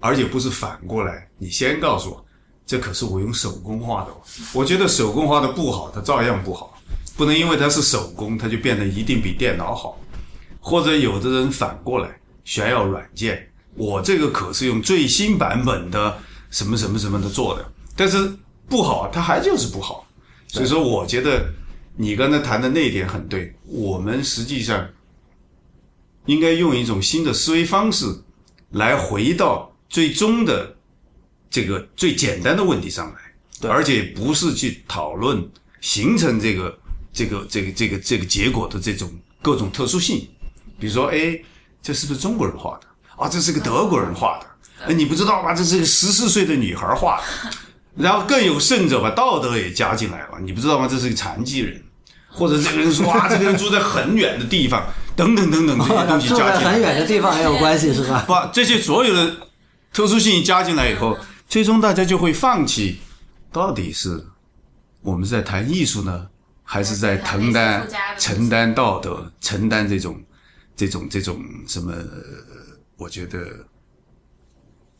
[0.00, 2.24] 而且不是反过来，你先告诉我，
[2.66, 4.10] 这可是我用手工画的。
[4.52, 6.76] 我觉得手工画的不好，它照样不好，
[7.16, 9.98] 不能因为它是手工，它就变得一定比电脑好。
[10.58, 16.18] 或者有的人反过来炫耀软件，我这个可是用最新版本的
[16.50, 18.30] 什么什么什么的做的，但是
[18.68, 20.06] 不好，它还就是不好。
[20.48, 21.48] 所以说，我觉得
[21.96, 24.88] 你刚才谈的那一点很对，我们实际上
[26.26, 28.06] 应该用一种新的思维方式
[28.70, 30.76] 来回到最终的
[31.50, 35.46] 这个最简单的问题上来，而且不是去讨论
[35.80, 36.78] 形成这个
[37.12, 39.10] 这个这个这个这个结果的这种
[39.42, 40.28] 各种特殊性，
[40.78, 41.38] 比如说，哎，
[41.82, 42.86] 这是不是中国人画的？
[43.16, 44.46] 啊，这是个德国人画的。
[44.86, 45.52] 哎，你不知道吧？
[45.52, 47.50] 这是个十四岁的女孩画的。
[47.96, 50.38] 然后更有甚者，把道德也加进来了。
[50.40, 50.86] 你不知道吗？
[50.88, 51.82] 这是个残疾人，
[52.28, 56.72] 或者这个人说啊，这个人住在很远的地方，等等等等这些东西加进来。
[56.72, 58.24] 很远的地方也有关系是吧？
[58.26, 59.36] 把这些所有的
[59.92, 63.00] 特殊性加进来以后，最终大家就会放弃，
[63.52, 64.24] 到底是
[65.02, 66.28] 我们是在谈艺术呢，
[66.62, 70.22] 还是在承担承担道德、承担这种
[70.76, 71.92] 这种这种什么？
[71.92, 72.00] 呃
[73.00, 73.38] 我觉得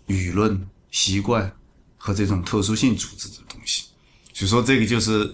[0.06, 1.52] 舆论习惯
[2.02, 3.84] 和这种特殊性组织的东西，
[4.32, 5.32] 所以说这个就是。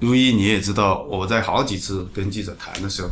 [0.00, 3.10] 如一，你也知道，我在好几次跟记者谈的时候，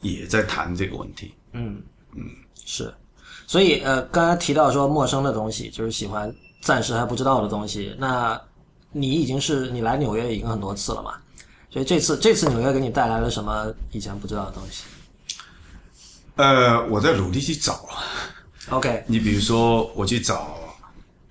[0.00, 1.34] 也在谈这个问题。
[1.52, 1.82] 嗯
[2.16, 2.22] 嗯
[2.64, 2.90] 是，
[3.46, 7.94] 所以呃，刚才提到说陌生的东西，就是喜欢暂时还不知道的东西。
[7.98, 8.40] 那
[8.90, 11.12] 你已经是你来纽约已经很多次了嘛？
[11.68, 14.84] 所以这次这次纽约给你带来了什么以前不知道的东西
[16.36, 17.86] 呃，我在努力去找。
[18.70, 20.58] ？OK，你比如说，我去找，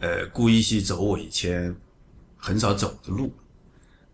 [0.03, 1.73] 呃，故意去走我以前
[2.35, 3.33] 很少走的路，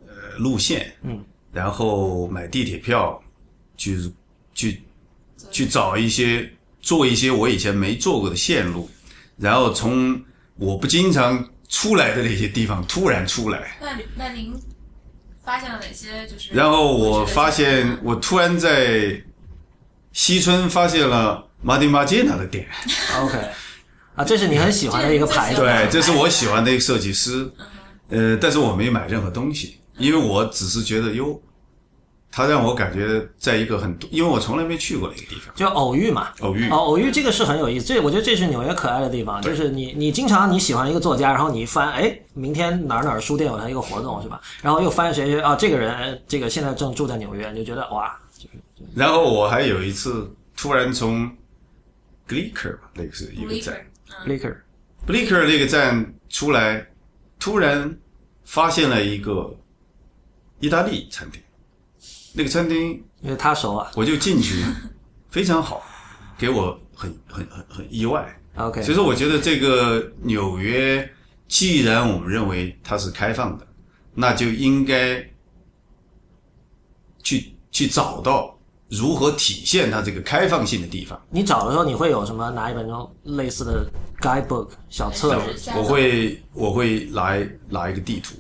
[0.06, 3.20] 呃，路线，嗯，然后买地铁票，
[3.76, 4.14] 去
[4.54, 4.84] 去
[5.50, 6.48] 去找一些
[6.80, 8.88] 做一些我以前没做过的线路，
[9.36, 10.24] 然后从
[10.58, 14.54] 我不经常出来的那些地方突然出来，那那您
[15.44, 16.54] 发现了哪些就是？
[16.54, 19.20] 然后我发现，我突然在
[20.14, 22.68] 西村发现了马丁马杰纳的店。
[23.22, 23.38] OK，
[24.20, 27.50] 啊，这是你很喜欢的一个牌子，对，这是我喜欢的一个设计师，
[28.10, 31.42] 呃，但是我没买任何东西，因为我只是觉得哟，
[32.30, 36.34] 他让我感觉在一个很，因为我从来没去过那个地方，就偶遇嘛。
[36.42, 44.42] 偶遇哦，，偶遇这个是很有意思，这我觉得这是纽约可爱的地方，就是你你经常你喜欢一个作家，然后你一翻，哎，明天哪儿哪儿书店有他一个活动是吧？
[44.62, 48.20] 然后又翻谁谁啊，这个人这个现在正住在纽约，你就觉得哇，
[48.94, 51.32] 然后我还有一次突然从
[52.28, 53.76] Glicker 吧，那个是一个站
[54.26, 56.88] Blicker，，Blicker 那个站出来，
[57.40, 57.98] 突然
[58.44, 59.56] 发现了一个
[60.60, 61.42] 意大利餐厅，
[62.34, 63.92] 那个餐厅因为他熟啊。
[63.96, 64.64] 我就进去，
[65.30, 65.84] 非常好，
[66.38, 68.36] 给我很很很很意外。
[68.56, 71.10] OK，所以说，我觉得这个纽约，
[71.48, 73.66] 既然我们认为它是开放的，
[74.14, 75.26] 那就应该
[77.24, 78.59] 去去找到
[78.90, 81.20] 如何体现它这个开放性的地方。
[81.30, 83.86] 你找的时候你会有什么拿一本这种类似的
[84.20, 87.38] guidebook 小册子我会我会拿
[87.70, 88.36] 拿一个地图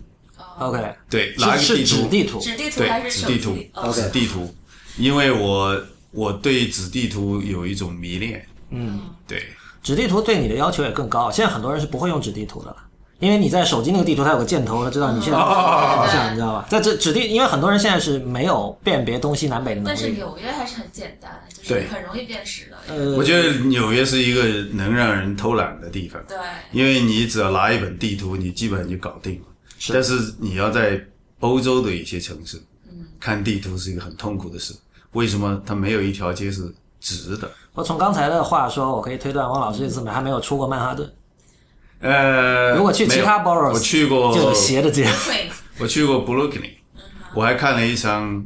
[0.59, 3.55] ，？OK，对，拿一个地图，地图纸地图对还是纸地图
[3.93, 4.55] 纸地图，
[4.97, 5.81] 因为我
[6.11, 8.45] 我对纸地图有一种迷恋。
[8.71, 9.43] 嗯，对。
[9.81, 11.31] 纸地图对你的要求也更高。
[11.31, 12.75] 现在很多人是不会用纸地图的了，
[13.19, 16.65] 因为你在手机那个地图它有个箭头，它知道你现在哦方向，你知道吧？
[16.69, 20.09] 在这指定，因为很多人现在是没有辨别东西南北的能力但是。
[20.11, 22.77] 纽约还是很简单，就是很容易辨识的。
[22.87, 26.21] 呃，我觉得纽约是一个能让人偷懒的地方。
[26.27, 26.37] 对，
[26.71, 29.47] 因为你只要拿一本地图，你基本上就搞定了。
[29.77, 31.01] 是但是你要在
[31.39, 32.57] 欧洲的一些城市，
[33.19, 34.73] 看地图是一个很痛苦的事。
[35.11, 37.49] 为什么它没有一条街是直的？
[37.73, 41.09] 我从刚才的话说，我可以推断汪老师这次还没有出过曼哈顿，
[41.99, 45.03] 呃，如果去其他 boroughs 我去过，就有斜的街。
[45.25, 46.71] 对，我去过 Brooklyn，
[47.35, 48.45] 我还看了一场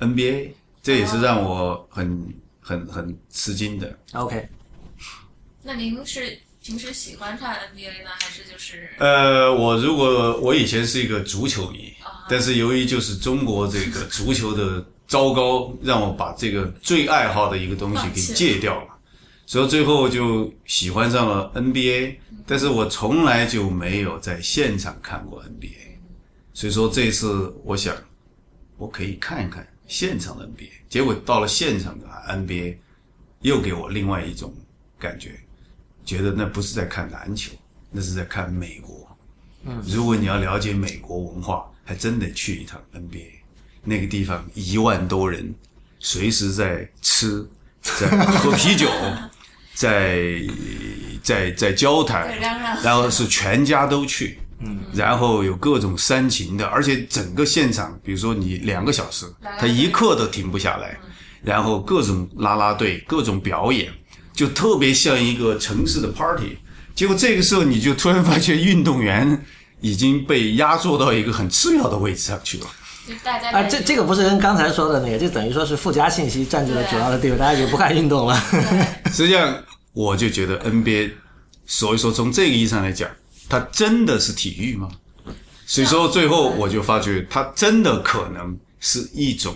[0.00, 0.50] NBA，
[0.82, 3.98] 这也是让我很很很吃惊的。
[4.12, 4.48] OK，
[5.62, 18.88] 那您是平时喜欢看 NBA 呢，还是就是呃，我如果我以前是一个足球迷，啊但是由于就是中国这个足球的糟糕，让我把这个最爱好的一个东西给戒掉了，
[19.46, 22.16] 所以最后就喜欢上了 NBA，
[22.48, 25.98] 但是我从来就没有在现场看过 NBA，
[26.54, 27.94] 所以说这次我想
[28.78, 32.76] 我可以看一看现场的 NBA，结果到了现场的 NBA，
[33.42, 34.54] 又给我另外一种
[34.98, 35.38] 感觉，
[36.06, 37.52] 觉得那不是在看篮球，
[37.90, 39.06] 那是在看美国。
[39.64, 43.30] 嗯，如果你要了解美国文化，还真得去一趟 NBA，
[43.84, 45.54] 那个地方一万多人，
[45.98, 47.46] 随时在吃，
[47.82, 48.08] 在
[48.38, 48.88] 喝啤酒，
[49.74, 50.40] 在
[51.28, 52.26] 在在交谈，
[52.82, 54.38] 然后是全家都去。
[54.60, 59.26] 嗯，然后有各种煽情的，而且整个现场，比如说你两个小时，
[59.60, 60.98] 他一刻都停不下来，
[61.42, 63.88] 然后各种啦啦队，各种表演，
[64.32, 66.58] 就特别像一个城市的 party。
[66.94, 69.44] 结果这个时候，你就突然发现运动员
[69.80, 72.66] 已经被压缩到一个很次要的位置上去了。
[73.52, 78.36] 啊，这这个不是跟刚才说的那个，就等于说是附加信息占据了主要的地位，大家就不看运动了。
[79.12, 79.56] 实际上，
[79.98, 81.10] 我就觉得 NBA，
[81.66, 83.10] 所以说从这个意义上来讲，
[83.48, 84.88] 它真的是体育吗？
[85.66, 89.52] 所以说最后我就发觉，它真的可能是一种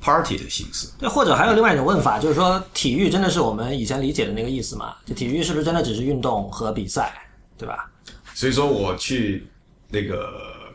[0.00, 0.86] party 的形式。
[1.00, 4.94] 对，或者还有另外一种问法，就是说体育真的是我们以前理解的那个意思吗？
[5.04, 7.12] 就体育是不是真的只是运动和比赛，
[7.58, 7.90] 对吧？
[8.34, 9.48] 所以说我去
[9.88, 10.30] 那个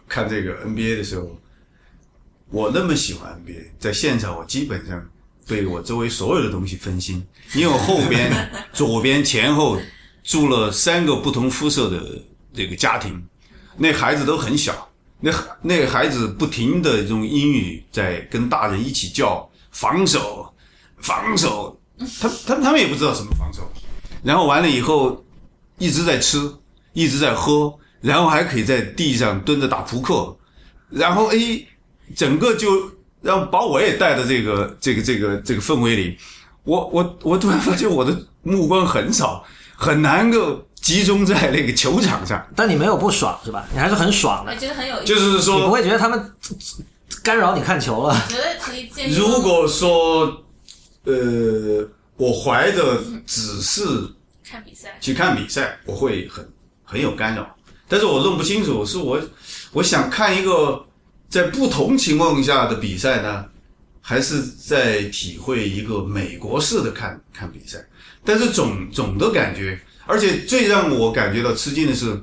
[0.05, 1.39] 看这个 NBA 的时候，
[2.49, 5.09] 我那么喜欢 NBA，在现场我基本上
[5.49, 8.31] 对我周围所有的东西分心，因为我后边、
[8.71, 9.77] 左边、前后
[10.23, 12.21] 住了三个不同肤色的
[12.53, 13.21] 这个家庭，
[13.75, 20.53] 那孩子都很小，那那个孩子不停的用英语在跟大人一起叫防守，
[20.99, 21.77] 防守，
[22.21, 23.69] 他他他们也不知道什么防守，
[24.23, 25.25] 然后完了以后
[25.77, 26.53] 一直在吃。
[26.91, 30.35] 一直在喝，然后还可以在地上蹲着打扑克，
[30.89, 31.63] 然后哎，
[32.15, 36.17] 整个就让把我也带到这个这个这个这个氛围里。
[36.63, 39.43] 我我我突然发现我的目光很少，
[39.75, 42.45] 很难够集中在那个球场上。
[42.55, 43.65] 但你没有不爽是吧？
[43.73, 45.05] 你还是很爽的我，觉得很有意思。
[45.05, 46.33] 就是说你不，会觉得他们
[47.23, 48.13] 干扰你看球了？
[48.13, 49.15] 我觉得可以建议。
[49.15, 50.43] 如果说，
[51.05, 53.81] 呃，我怀的只是
[54.47, 56.47] 看比赛，去看比赛，我会很
[56.83, 57.55] 很有干扰，
[57.87, 59.19] 但是我弄不清楚，是我
[59.71, 60.85] 我想看一个
[61.29, 63.45] 在不同情况下的比赛呢，
[64.01, 67.77] 还是在体会一个美国式的看看比赛？
[68.25, 72.19] 但是总总的感觉，而且最让我感觉到吃惊的是，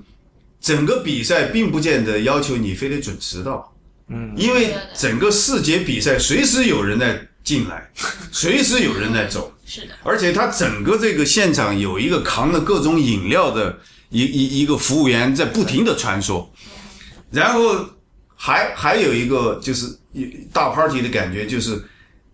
[0.60, 3.72] 整个比赛并不见得要求你非得准时到，
[4.08, 7.90] 嗯，因为整个四节比赛随时有人在进来，
[8.32, 9.52] 随时有人在走。
[9.64, 13.78] 是的，而且他整个这个现场有一个扛着各种饮料的
[14.10, 16.46] 一一一个服务员在不停的穿梭，
[17.30, 17.84] 然后
[18.36, 21.82] 还还有一个就是一大 party 的感觉，就是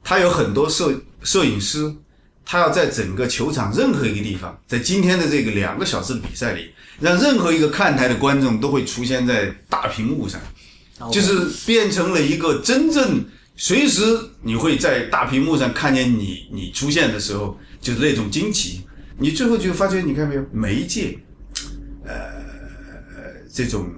[0.05, 1.95] 他有很多摄摄影师，
[2.45, 10.41] 他要在整个球场任何一个地方，在今天的这个两个小时的比赛里，让任何一个看台的观众都会出现在大屏幕上，
[11.11, 13.25] 就是变成了一个真正
[13.57, 14.03] 随时
[14.43, 18.85] 你会在大屏幕上看见你你出现的时候，就是那种惊奇。
[19.19, 21.17] 你最后就发觉，你看没有媒介，
[22.05, 22.13] 呃，
[23.53, 23.89] 这种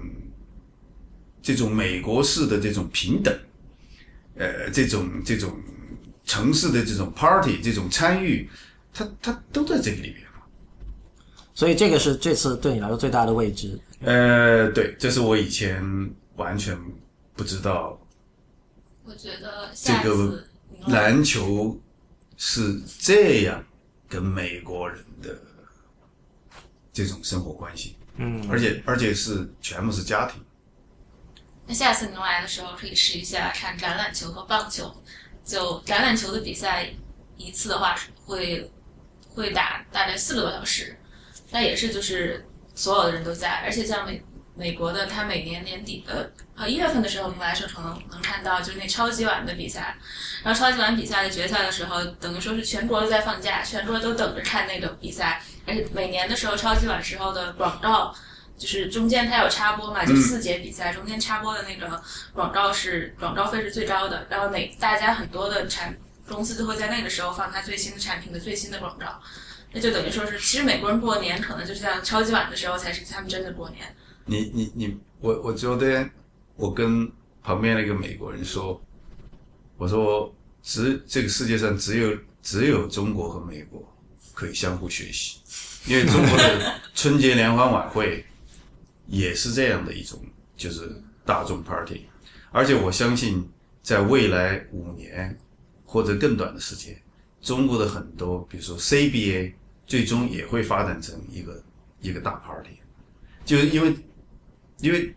[1.45, 3.31] 这种美国式的这种平等，
[4.35, 5.55] 呃，这种这种
[6.23, 8.49] 城市的这种 party 这种参与，
[8.91, 10.23] 它它都在这个里面。
[11.53, 13.79] 所以这个是这次对你来说最大的未知。
[13.99, 15.83] 呃，对，这是我以前
[16.35, 16.75] 完全
[17.35, 17.95] 不知道
[19.03, 20.49] 我觉得这个下次
[20.87, 21.79] 篮球
[22.37, 23.63] 是这样
[24.09, 25.39] 跟美国人的
[26.91, 30.41] 这种生活关系，嗯，而且而且是全部是家庭。
[31.67, 34.93] 那下次您来的时候可以试一下看橄榄球和棒球。
[35.43, 36.89] 就橄榄球的比赛
[37.37, 38.71] 一次的话会
[39.29, 40.97] 会打大概四个多小时，
[41.51, 44.23] 那也是就是所有的人都在，而且像美
[44.55, 49.95] 美国的，它每年年底的呃一月份的时候，您来的时候可能能看到就是那超级碗的比赛，
[50.43, 58.15] 然后超级碗比赛的决赛的时候，等于说是全国都在放假，全国都等着看那个比赛，而且每年的时候超级碗时候的广告。
[58.57, 62.01] 就是中间它有插播嘛，就四节比赛、中间插播的那个
[62.33, 65.95] 广告是广告费是最高的，然后每大家很多的产
[66.27, 69.21] 公司都会在那个时候放它最新的产品的最新的广告，
[69.73, 73.83] 那就等于说是，其实美国人过年可能就是像超级碗的时候才是他们真的过年。
[74.25, 76.09] 你你你，我我昨天
[76.55, 77.11] 我跟
[77.43, 78.81] 旁边那个美国人说，
[79.77, 83.83] 我说只这个世界上只有只有中国和美国
[84.33, 85.39] 可以相互学习，
[85.85, 88.25] 因为中国的春节联欢晚会
[89.07, 90.19] 也是这样的一种，
[90.55, 90.89] 就是
[91.23, 92.05] 大众 party，
[92.51, 93.47] 而且我相信
[93.81, 95.37] 在未来五年
[95.85, 96.95] 或者更短的时间，
[97.41, 99.53] 中国的很多，比如说 CBA，
[99.85, 101.63] 最终也会发展成一个
[102.01, 102.79] 一个大 party，
[103.43, 103.95] 就是因为
[104.79, 105.15] 因为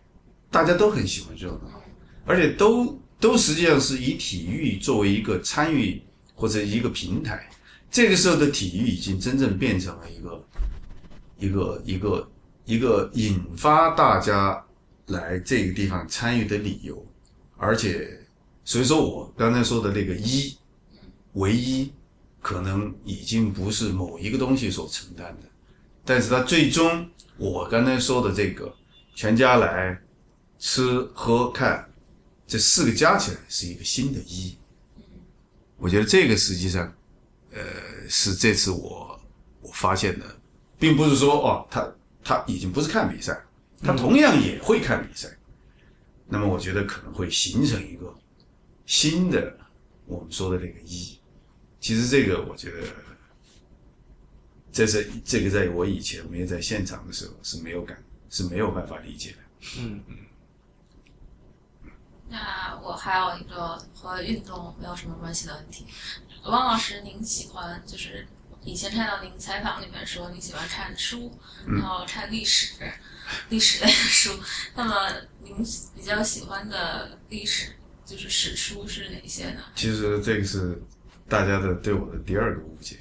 [0.51, 1.81] 大家都很喜欢热闹，
[2.25, 6.01] 而且都都实际上是以体育作为一个参与
[6.35, 7.49] 或者一个平台。
[7.91, 10.45] 这个时候的体育已经真正变成了一个
[11.39, 12.31] 一个一个
[12.69, 14.63] 一个引发大家
[15.07, 17.03] 来这个地方参与的理由，
[17.57, 18.23] 而且
[18.63, 20.55] 所以说我刚才说的那个一
[21.33, 21.91] 唯一，
[22.39, 25.47] 可能已经不是某一个东西所承担的，
[26.05, 28.71] 但是它最终我刚才说的这个
[29.15, 29.99] 全家来
[30.59, 31.89] 吃喝看
[32.45, 34.55] 这四个加起来是一个新的一，
[35.77, 36.93] 我觉得这个实际上。
[37.51, 37.59] 呃，
[38.07, 39.19] 是这次我
[39.59, 40.25] 我发现的，
[40.77, 41.81] 并不是说哦，他
[42.29, 43.43] 他已经不是看比赛，
[43.81, 45.27] 他同样也会看比赛。
[46.27, 48.13] 那么我觉得可能会形成一个
[48.85, 49.57] 新的
[50.05, 51.19] 我们说的那个一。
[51.79, 52.87] 其实这个我觉得，
[54.71, 57.97] 这是这个在我以前没有在现场的时候是没有感
[58.29, 59.37] 是没有办法理解的。
[59.79, 60.15] 嗯嗯。
[62.27, 65.87] 那我还有一个和运动没有什么关系的问题。
[66.43, 68.27] 汪老师，您喜欢就是
[68.69, 72.75] 以前看到您采访里面说你喜欢看书，然后看历史、
[73.49, 74.39] 历史类的书。
[74.75, 75.11] 那么
[75.43, 75.55] 您
[75.95, 77.71] 比较喜欢的历史
[78.05, 79.61] 就是史书是哪些呢？
[79.75, 80.79] 其实这个是
[81.27, 82.97] 大家的对我的第二个误解。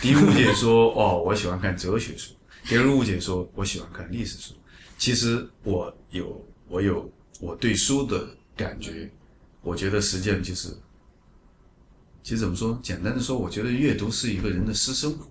[0.00, 2.32] 第一个误解说哦，我喜欢看哲学书；
[2.64, 4.54] 第二个误解说我喜欢看历史书。
[4.96, 9.10] 其实我有我有我对书的感觉，
[9.60, 10.74] 我觉得实际上就是。
[12.30, 12.78] 其实怎么说？
[12.80, 15.26] 简单的说，我觉得阅读是一个人的私生活。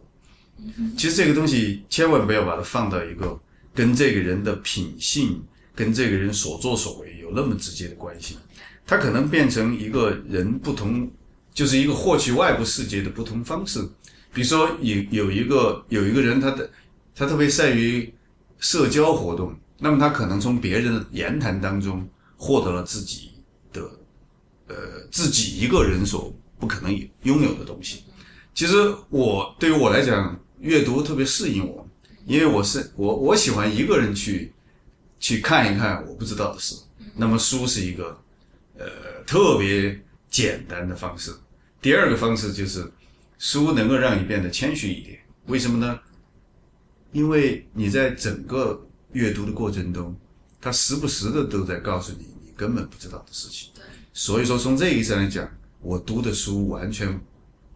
[0.97, 3.39] 其实这个东西千万不要把它放到一个
[3.73, 5.41] 跟这个人的品性、
[5.73, 8.37] 跟这个人所作所为有那么直接的关系。
[8.85, 11.09] 它可能变成一个人不同，
[11.53, 13.81] 就是一个获取外部世界的不同方式。
[14.33, 16.69] 比如说，有有一个有一个人，他的
[17.15, 18.13] 他特别善于
[18.57, 23.29] 社交活动，那么他可能从别人的言谈当中获得了自己
[23.71, 23.89] 的
[24.67, 24.75] 呃
[25.09, 26.35] 自己一个人所。
[26.59, 26.93] 不可能
[27.23, 28.03] 拥有的东西。
[28.53, 28.75] 其实
[29.09, 31.87] 我对于我来讲，阅读特别适应我，
[32.25, 34.51] 因为我是我我喜欢一个人去
[35.19, 36.75] 去看一看我不知道的事。
[37.15, 38.21] 那么书是一个
[38.77, 38.85] 呃
[39.25, 39.97] 特别
[40.29, 41.33] 简单的方式。
[41.81, 42.91] 第二个方式就是
[43.37, 45.17] 书能够让你变得谦虚一点。
[45.45, 45.97] 为什么呢？
[47.13, 50.13] 因为你在整个阅读的过程中，
[50.59, 53.69] 他时不时的都在告诉你你根本不知道的事情。
[54.11, 55.49] 所以说从这个意义上来讲。
[55.81, 57.19] 我读的书完全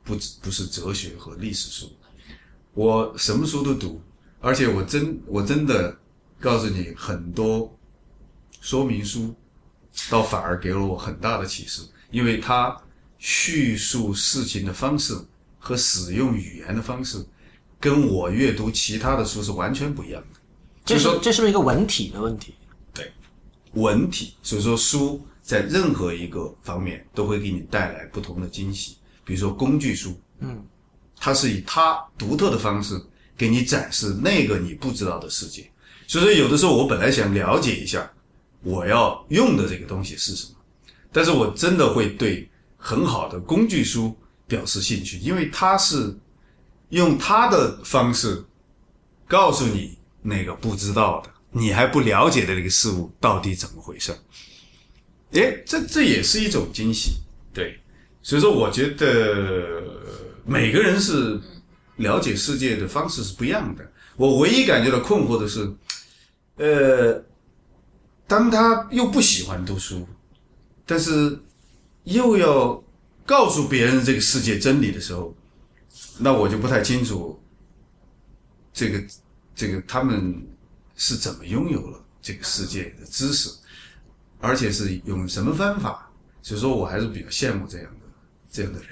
[0.04, 1.90] 不不是哲学和历史书，
[2.74, 4.02] 我什么书都读，
[4.42, 5.98] 而且我真我真的
[6.40, 7.74] 告诉你，很多
[8.60, 9.34] 说明书
[10.10, 11.82] 倒反而给了我很大的启示，
[12.12, 12.78] 因为它
[13.18, 15.18] 叙述事情的方式
[15.58, 17.26] 和使用语言的方式，
[17.80, 20.40] 跟我阅读其他的书是完全不一样的。
[20.84, 22.54] 这是这是不是一个文体的问题？
[22.94, 23.14] 对，
[23.74, 25.26] 文体，所以说书。
[25.44, 30.66] 在任何一个方面都会给你带来不同的惊喜，比如说工具书，嗯，
[31.18, 33.00] 它是以它独特的方式
[33.38, 35.70] 给你展示那个你不知道的世界。
[36.08, 38.10] 所以说，有的时候我本来想了解一下
[38.62, 40.56] 我要用的这个东西是什么，
[41.12, 44.16] 但是我真的会对很好的工具书
[44.48, 46.18] 表示兴趣，因为它是
[46.90, 48.42] 用它的方式
[49.28, 54.16] 告诉你那个不知道的、你还不了解的那个事物到底怎么回事。
[55.34, 57.18] 哎，这这也是一种惊喜，
[57.52, 57.80] 对，
[58.22, 59.84] 所以说我觉得
[60.46, 61.40] 每个人是
[61.98, 63.92] 了解世界的方式是不一样的。
[64.16, 65.74] 我唯一感觉到困惑的是，
[66.58, 67.24] 呃，
[68.28, 70.08] 当他又不喜欢读书，
[70.86, 71.40] 但是
[72.04, 72.84] 又要
[73.26, 75.36] 告诉别人这个世界真理的时候，
[76.20, 77.42] 那我就不太清楚，
[78.72, 79.04] 这个
[79.56, 80.46] 这个他们
[80.96, 83.50] 是怎么拥有了这个世界的知识。
[84.44, 86.12] 而且是用什么方法？
[86.42, 88.06] 所以说我还是比较羡慕这样的
[88.52, 88.90] 这样的人。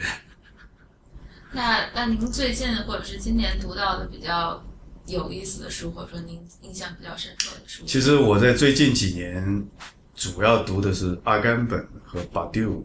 [1.52, 4.64] 那那您最近或者是今年读到的比较
[5.08, 7.84] 有意思的书，或者说您印象比较深刻的书？
[7.86, 9.68] 其实我在最近几年
[10.16, 12.82] 主要读的是阿甘本和巴丢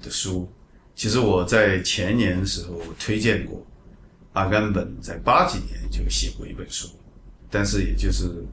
[0.00, 0.48] 的书。
[0.94, 3.66] 其实我在前年的时候推荐过
[4.34, 6.88] 阿甘本，在八几年就写过一本书，
[7.50, 8.46] 但是也就是。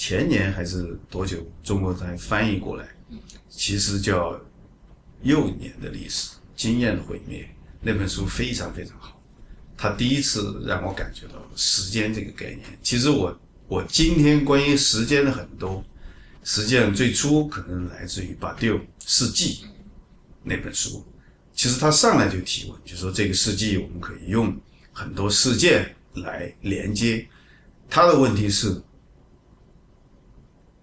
[0.00, 1.46] 前年还是多久？
[1.62, 2.88] 中国才翻译过来，
[3.50, 4.32] 其实叫
[5.20, 7.42] 《幼年的历史：经验的毁灭》
[7.82, 9.20] 那本书非常非常好。
[9.76, 12.62] 他第一次让我感觉到时间这个概念。
[12.82, 13.38] 其实我
[13.68, 15.84] 我今天关于时间的很多，
[16.44, 19.66] 实际上最初可能来自于巴丢世纪
[20.42, 21.04] 那本书。
[21.52, 24.58] 其实他上来就提问，就说这个世纪我们可以用
[24.92, 27.28] 很多事件来连接。
[27.90, 28.80] 他的问题是。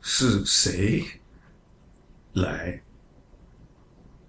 [0.10, 1.04] 是谁
[2.32, 2.82] 来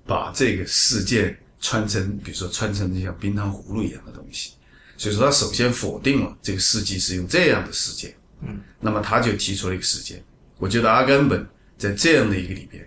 [0.04, 4.54] 把这个事件穿成，比如说穿成像冰糖葫芦一样的东西？
[4.96, 8.12] 所以说，他首先否定了这个世纪是用这样的事件。
[8.40, 10.20] 嗯，那么他就提出了一个事件。
[10.56, 11.46] 我觉得阿甘本
[11.78, 12.84] 在这样的一个里边，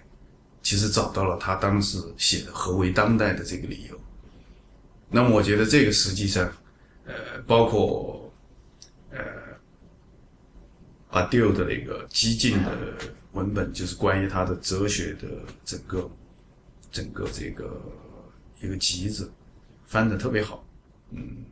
[0.61, 3.97] 其实找到了他当时写的何为当代的这个理由。
[5.09, 6.51] 那么，我觉得这个实际上，
[7.05, 7.13] 呃，
[7.47, 8.19] 包括。
[11.11, 12.71] 阿丢的那个激进的
[13.33, 15.27] 文本，就是关于他的哲学的
[15.63, 16.09] 整个
[16.91, 17.81] 整个这个
[18.61, 19.31] 一个集子，
[19.85, 20.65] 翻的特别好，
[21.11, 21.45] 嗯，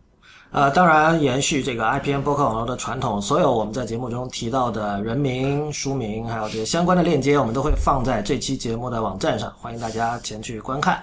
[0.52, 11.00] 呃，当然延续这个 IPN 播客网络的传统，所有我们在节目中提到的人名、书名，还有这些相关的链接，我们都会放在这期节目的网站上，欢迎大家前去观看。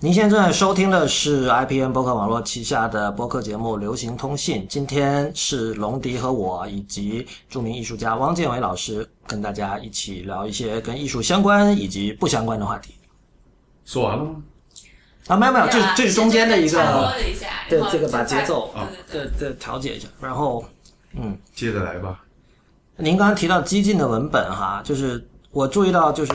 [0.00, 4.62] 您现在收听的是 IPN 播客网络旗下的播客节目《流行通信》。
[4.66, 12.94] 今天是龙迪和我以及著名艺术家汪建伟老师跟大家一起聊一些跟艺术相关以及不相关的话题。
[13.86, 14.36] 说完了吗？
[15.30, 17.12] 啊，没有没有，这对啊这是中间的一个，
[17.68, 20.08] 对这个把节奏对对对，对对调节一下。
[20.20, 20.64] 然后
[21.14, 22.20] 嗯接着来吧。
[22.96, 26.32] 您刚刚提到激进的文本哈，就是我注意到，就是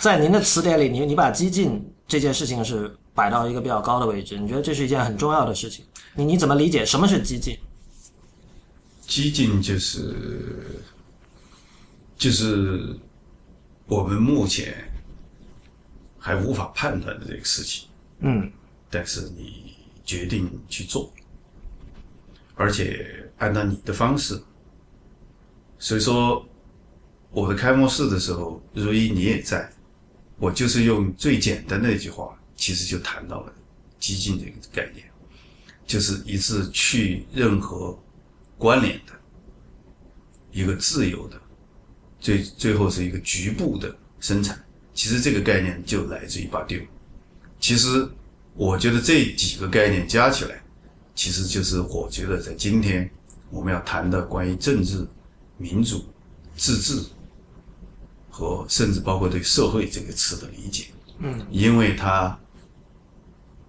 [0.00, 5.84] 在您的词典里，你你把激进这件事情是摆到一个比较高的位置，你觉得这是一件很重要的事情？
[6.14, 7.58] 你你怎么理解什么是激进？
[9.06, 10.16] 激进就是
[12.16, 12.96] 就是
[13.86, 14.74] 我们目前
[16.24, 17.86] 还无法判断的这个事情，
[18.20, 18.50] 嗯
[18.88, 19.74] 但是你
[20.06, 21.12] 决定去做，
[22.54, 24.42] 而且按照你的方式。
[25.78, 26.48] 所以说，
[27.30, 29.70] 我的开幕式的时候，如一你也在，
[30.38, 33.52] 我就是用最简单的一句话，其实就谈到了
[33.98, 35.04] 激进这个概念，
[35.84, 38.02] 就是一次去任何
[38.56, 39.12] 关联的
[40.50, 41.38] 一个自由的，
[42.18, 44.63] 最最后是一个局部的生产。
[44.94, 46.80] 其实这个概念就来自于巴丢。
[47.60, 48.08] 其实
[48.54, 50.62] 我觉得这几个概念加起来，
[51.14, 53.10] 其实就是我觉得在今天
[53.50, 55.06] 我们要谈的关于政治、
[55.58, 56.04] 民主、
[56.56, 57.02] 自治
[58.30, 60.86] 和甚至包括对社会这个词的理解。
[61.18, 62.38] 嗯，因为它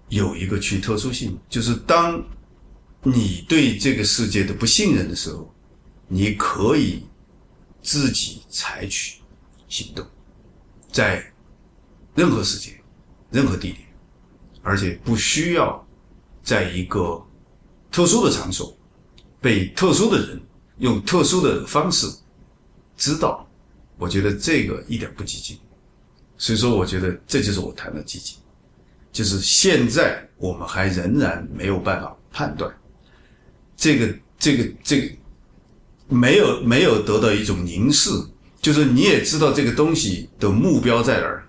[0.08, 2.24] 有一个去特殊性，就是当
[3.02, 5.52] 你对这个世界的不信任的时候，
[6.08, 7.06] 你可以
[7.82, 9.20] 自己采取
[9.68, 10.06] 行动，
[10.96, 11.22] 在
[12.14, 12.74] 任何时间、
[13.30, 13.86] 任何地点，
[14.62, 15.86] 而且不需要
[16.42, 17.22] 在一个
[17.90, 18.74] 特殊的场所
[19.38, 20.40] 被特殊的人
[20.78, 22.06] 用特殊的方式
[22.96, 23.46] 知道。
[23.98, 25.58] 我觉得这个一点不激进，
[26.38, 28.38] 所以说我觉得这就是我谈的激进，
[29.12, 32.74] 就是现在我们还仍然没有办法判断
[33.76, 35.14] 这个这个这个
[36.08, 38.08] 没有没有得到一种凝视，
[38.66, 41.44] 就是你也知道这个东西的目标在哪儿，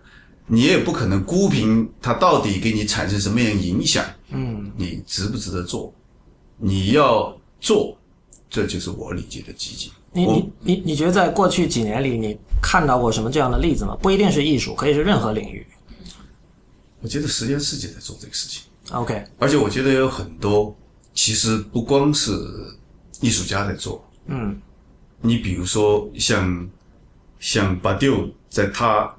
[0.45, 5.91] 你也不可能估评它到底给你产生什么样影响，嗯，你值不值得做？
[6.57, 7.97] 你要做，
[8.47, 9.91] 这就是我理解的积极。
[10.13, 13.97] 你你你你觉得在过去几年里，你看到过什么这样的例子吗？
[13.99, 15.65] 不一定是艺术，可以是任何领域。
[17.01, 18.61] 我觉得实验世界在做这个事情
[18.91, 20.77] ，OK，而且我觉得有很多
[21.15, 22.31] 其实不光是
[23.21, 24.55] 艺术家在做，嗯
[25.19, 26.69] 你比如说像
[27.39, 29.13] 像巴丢在他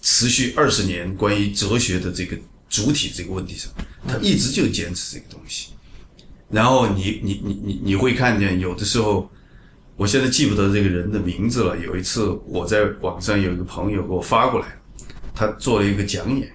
[0.00, 2.36] 持续二十年关于哲学的这个
[2.68, 3.70] 主体这个问题上，
[4.06, 5.72] 他一直就坚持这个东西。
[6.48, 9.30] 然后你你你你你会看见有的时候，
[9.96, 11.78] 我现在记不得这个人的名字了。
[11.78, 14.66] 有一次我在网上有一个朋友给我发过来，
[15.34, 16.50] 他做了一个讲演，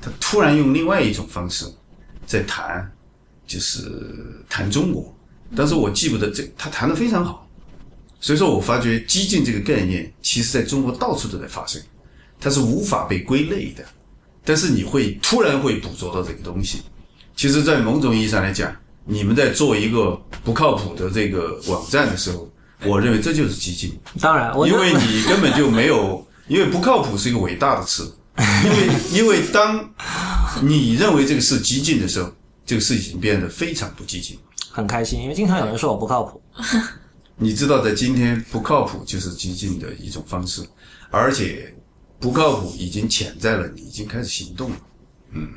[0.00, 1.64] 他突然用另外一种方式
[2.26, 2.88] 在谈，
[3.46, 5.12] 就是谈中国，
[5.56, 7.49] 但是我记不得这他谈的非常好。
[8.20, 11.80] 所以说我发觉激进这个概念，其实在中国到处都在发生，
[12.38, 13.82] 它是无法被归类的，
[14.44, 16.82] 但是你会突然会捕捉到这个东西。
[17.34, 18.70] 其实，在某种意义上来讲，
[19.06, 20.14] 你们在做一个
[20.44, 22.46] 不靠谱的这个网站的时候，
[22.84, 29.90] 我认为这就是激进，当然，因为你根本就没有，因为不靠谱是一个伟大的词，因为因为当
[30.62, 32.30] 你认为这个事激进的时候，
[32.66, 34.38] 这个事情变得非常不激进。
[34.70, 36.42] 很开心，因为经常有人说我不靠谱。
[37.42, 40.62] 你知道，在今天不靠谱就是激进的一种方式，
[41.10, 41.74] 而且
[42.20, 44.76] 不靠谱已经潜在了，你已经开始行动了。
[45.32, 45.48] 嗯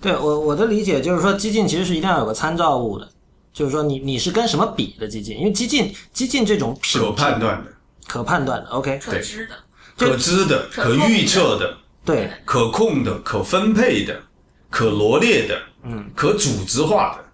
[0.00, 3.10] 对我我的理解就是说，激进其实是一定要有个参照物的，
[3.52, 5.36] 就是说你你是跟什么比的激进？
[5.36, 7.72] 因为激进激进这种可判断的、
[8.06, 9.54] 可判断的，OK，可知的，
[9.96, 14.22] 可知的、可预测的、对，可控的、可分配的、
[14.70, 17.24] 可罗列的，嗯，可组织化的，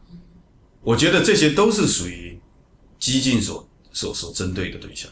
[0.83, 2.41] 我觉得这些都是属于
[2.99, 3.68] 激进所
[3.99, 5.11] 所所针对的对象，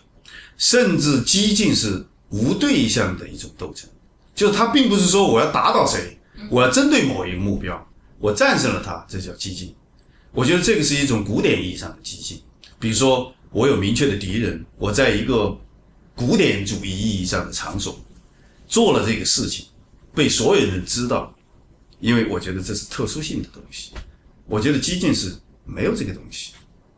[0.57, 3.91] 甚至激进是无对象的一种斗争，
[4.33, 6.17] 就是他并不是说我要打倒谁，
[6.49, 7.85] 我要针对某一个目标，
[8.21, 9.75] 我战胜了他，这叫激进。
[10.31, 12.41] 我觉得这个是一种古典意义上的激进，
[12.79, 15.59] 比如说我有明确的敌人，我在一个
[16.15, 17.99] 古典主义意义上的场所
[18.69, 19.67] 做了这个事情，
[20.15, 21.35] 被所有人知道，
[21.99, 23.91] 因为我觉得这是特殊性的东西。
[24.47, 25.35] 我觉得激进是
[25.65, 26.53] 没有这个东西，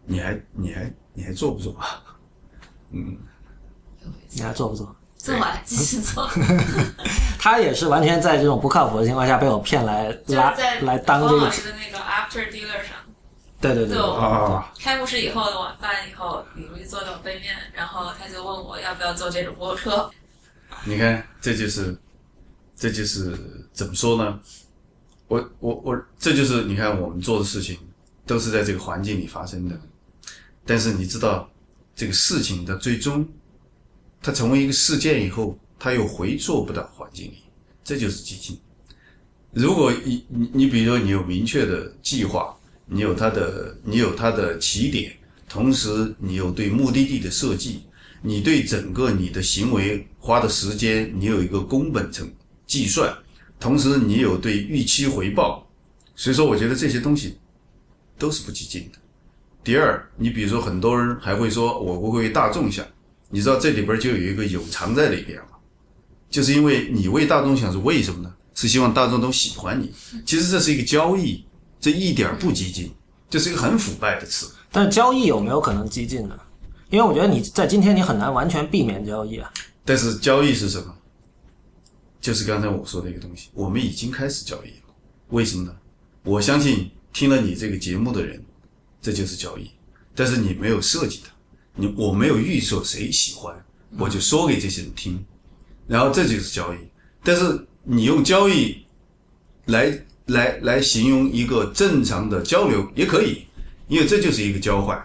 [0.05, 2.01] 你还你还你还做不做啊？
[2.93, 3.19] 嗯？
[4.31, 4.95] 你还做不做？
[5.17, 6.31] 做啊继续做，
[7.41, 12.97] 他也是完全在这种不靠谱的情况下被我骗来拉就是在来当这汪个老师的那个 After Dealer 上，
[13.61, 13.99] 对对对
[14.79, 20.09] 开幕式以后的晚饭以后，李如意坐在我对面，然后他就问我要不要做这种播客。
[20.85, 21.99] 你看，这就是，
[22.77, 23.37] 这就是
[23.73, 24.39] 怎么说呢？
[25.27, 27.77] 我我我，这就是你看我们做的事情
[28.25, 29.77] 都是在这个环境里发生的，
[30.69, 31.51] 但是你知道
[31.97, 33.27] 这个事情的最终，
[34.21, 37.39] 它成为一个事件以后，它又回溯不到环境里，
[37.83, 38.59] 这就是激进。
[39.51, 42.55] 如果你你你比如说你有明确的计划，
[42.85, 45.11] 你有它的你有它的起点，
[45.49, 47.85] 同时你有对目的地的设计，
[48.21, 52.31] 你对整个你的行为花的时间，你有一个工本成
[52.67, 53.11] 计算，
[53.59, 55.67] 同时你有对预期回报，
[56.15, 57.39] 所以说我觉得这些东西
[58.19, 58.99] 都是不激进的。
[59.63, 62.85] 第二，你比如说很多人还会说我不会为大众想，
[63.31, 65.49] 你知道这里边就有一个有藏在里边了，
[66.31, 68.35] 就是因为你为大众想是为什么呢？
[68.55, 69.93] 是希望大众都喜欢你。
[70.25, 71.45] 其实这是一个交易，
[71.79, 72.93] 这一点不激进，
[73.31, 74.51] 这是一个很腐败的词。
[74.73, 76.37] 但是交易有没有可能激进呢？
[76.91, 79.53] 因为我觉得你在今天你很难完全避免交易啊。
[79.85, 80.95] 但是交易是什么？
[82.21, 84.95] 就是刚才我说的一个东西，我们已经开始交易了。
[85.29, 85.77] 为什么呢？
[86.25, 88.45] 我相信听了你这个节目的人，
[89.09, 89.71] 这就是交易。
[90.15, 91.31] 但是你没有设计它，
[91.75, 93.57] 你我没有预设谁喜欢，
[93.97, 95.25] 我就说给这些人听，
[95.87, 96.77] 然后这就是交易。
[97.25, 98.85] 但是你用交易
[99.65, 103.47] 来来来形容一个正常的交流也可以，
[103.89, 105.03] 因为这就是一个交换。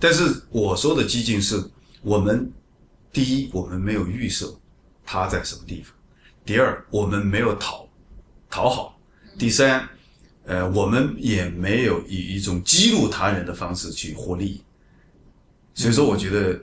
[0.00, 1.62] 但是我说的激进是
[2.02, 2.50] 我们
[3.12, 4.52] 第一，我们没有预设
[5.06, 5.94] 他在什么地方；
[6.44, 7.88] 第二，我们没有讨
[8.50, 8.98] 讨好；
[9.38, 9.88] 第三，
[10.46, 14.62] 呃，我们也没有以一种激怒他人的方式去获利。
[15.74, 16.58] 所以说，我觉得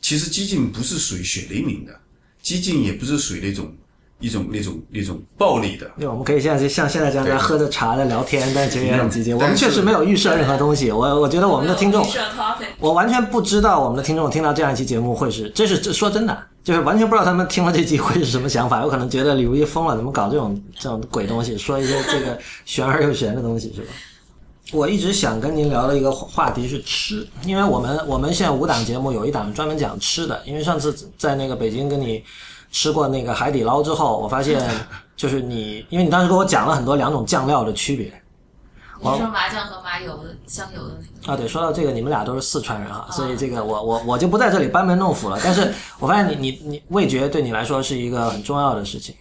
[0.00, 1.92] 其实激进不是属于血淋淋的，
[2.40, 3.70] 激进也不是属于那种
[4.20, 5.90] 一种那种那种暴力的。
[5.98, 9.34] 对我们可以现在就像现在这样，大家喝着茶在聊天，但其实也很激进。
[9.36, 10.90] 我们确实没有预设任何东西。
[10.90, 12.06] 我我觉得我们的听众
[12.78, 18.82] 我完全不知道我们的听众听到这样一期节目会是，这是这说真的，就是完全不知道他们听了这集会是什么想法。
[18.82, 23.86] 有可能觉得李如一疯了，怎么搞这种这种鬼东西，说一些这个玄而又玄的东西，是吧？
[24.72, 32.22] 我一直想跟您聊的一个话题是吃，因为我们我们现在五档节目有一档专门讲吃的，因为上次在那个北京跟你
[32.70, 34.62] 吃过那个海底捞之后，我发现
[35.16, 38.12] 就是你，因为你当时跟我讲了很多两种酱料的区别，
[39.00, 45.38] 你说麻酱和麻油的香油的那个，啊，对，说到这个，你们俩都是四川人啊，所以这个我我我就不在这里班门弄斧了。
[45.44, 49.14] 但是我发现你你你味觉对你来说是一个很重要的事情。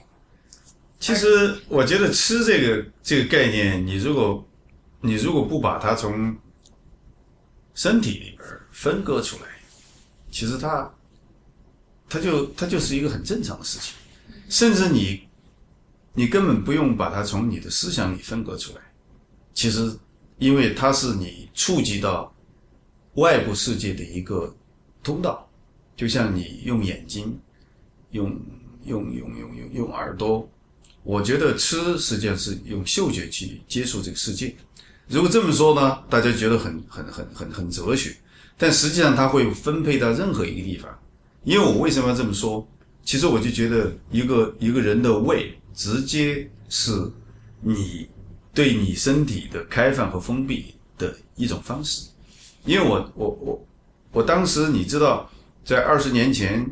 [1.00, 4.44] 其实我觉得吃这个这个概念，你如果
[5.02, 6.36] 你如果不把它从
[7.76, 8.40] 身体里边
[8.72, 9.44] 分割出来，
[10.32, 10.92] 其实它
[12.10, 13.94] 它就它就是一个很正常的事情，
[14.50, 15.28] 甚至你
[16.14, 18.82] 你根本不用把它从你的思想里分割出来。
[19.58, 19.92] 其实，
[20.38, 22.32] 因为它是你触及到
[23.16, 24.56] 外部世界的一个
[25.02, 25.50] 通道，
[25.96, 27.36] 就像你用眼睛、
[28.12, 28.40] 用
[28.86, 30.48] 用用用用用耳朵。
[31.02, 34.56] 我觉得吃实际上是用嗅觉去接触这个世界。
[35.08, 38.16] 如果这么说呢，大家觉得很很很很很哲学，
[38.60, 40.88] 但实际上它会分配到任何一个地方。
[41.44, 42.64] 因为我为什么要这么说？
[43.04, 46.92] 其实我就觉得一个一个人的胃，直接是
[47.60, 48.08] 你
[48.58, 52.08] 对你身体的开放和封闭的一种方式。
[52.66, 53.68] 因为我我我
[54.12, 55.30] 我当时你知道，
[55.64, 56.68] 在二十年前，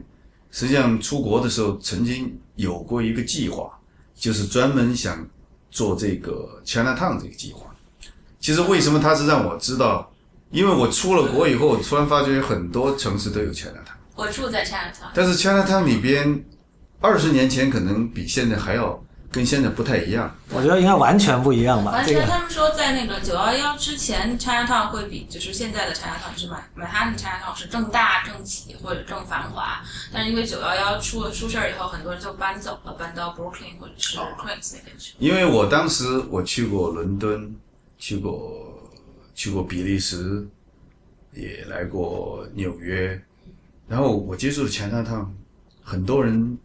[0.49, 3.71] 实际上出国的时候曾经有过一个计划，
[4.15, 5.29] 就是专门想
[5.69, 7.71] 做这个 China Town 这个计划。
[8.39, 10.11] 其实为什么他是让我知道？
[10.49, 16.43] 因为我出了国以后，突然发觉很多城市都有 China Town，我住在 Chinatown，但是 China Town 里边，
[16.99, 19.04] 二十年前可能比现在还要
[19.35, 20.33] 跟现在不太一样。
[20.49, 21.91] 我觉得应该完全不一样吧。
[21.91, 29.81] 完这个全他们说在那个九幺幺之前，Chinatown 会比就是现在的 Chinatown 就是买买哈顿 Chinatown 是更大、更挤或者更繁华，
[30.13, 35.15] 但是因为九幺幺出了出事儿以后，很多人就搬走了，搬到 Brooklyn 或者是 Queens 那边去。
[35.19, 37.53] 因为我当时我去过伦敦，
[37.97, 38.89] 去过
[39.33, 40.47] 去过比利时，
[41.33, 43.21] 也来过纽约，
[43.89, 45.35] 然后我接触的前那趟，
[45.83, 46.57] 很多人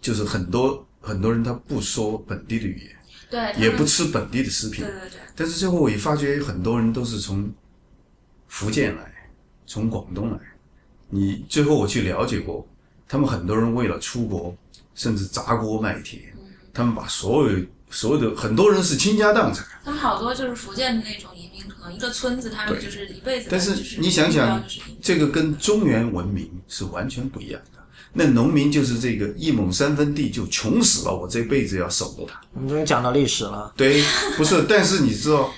[0.00, 2.96] 就是很多很多人他不说本地的语言，
[3.28, 7.52] 对，也不吃本地的食品对，对对，但是最后我也发觉很多人都是从
[8.46, 9.12] 福建来，
[9.66, 10.38] 从广东来。
[11.08, 12.66] 你最后我去了解过，
[13.06, 14.56] 他们很多人为了出国，
[14.94, 16.32] 甚至砸锅卖铁，
[16.72, 17.58] 他们把所有
[17.90, 19.66] 所有的很多人是倾家荡产。
[19.84, 24.64] 他们好多就是福建的那种移民，可能一个村子他们就是一辈子的，但是就是你想想
[25.02, 27.81] 这个跟中原文明是完全不一样的。
[28.12, 32.40] 那农民就是这个一亩三分地就穷死了，我这辈子要守着它。
[32.52, 33.72] 我们终于讲到历史了。
[33.76, 34.02] 对，
[34.36, 35.50] 不是，但是你知道，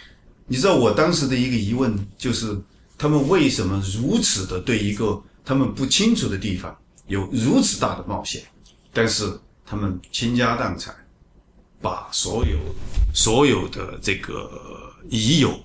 [0.46, 2.56] 你知道我当时的一个疑问就是，
[2.96, 6.76] 他们为什么如此的对一个他们不清楚的地方
[7.08, 8.42] 有如此大的冒险？
[8.92, 9.28] 但是
[9.66, 10.94] 他们倾家荡产，
[11.80, 12.56] 把所有
[13.12, 14.48] 所有的这个
[15.08, 15.58] 已有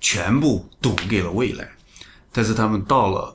[0.00, 1.66] 全部赌给了未来，
[2.30, 3.34] 但是他们到了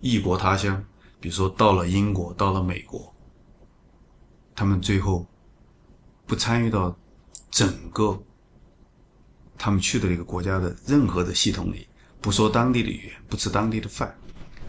[0.00, 0.82] 异国他乡，
[1.24, 3.10] 比如说到了英国，到了美国，
[4.54, 5.26] 他们最后
[6.26, 6.94] 不参与到
[7.50, 8.22] 整个
[9.56, 11.88] 他们去的那个国家的任何的系统里，
[12.20, 14.14] 不说当地的语言，不吃当地的饭，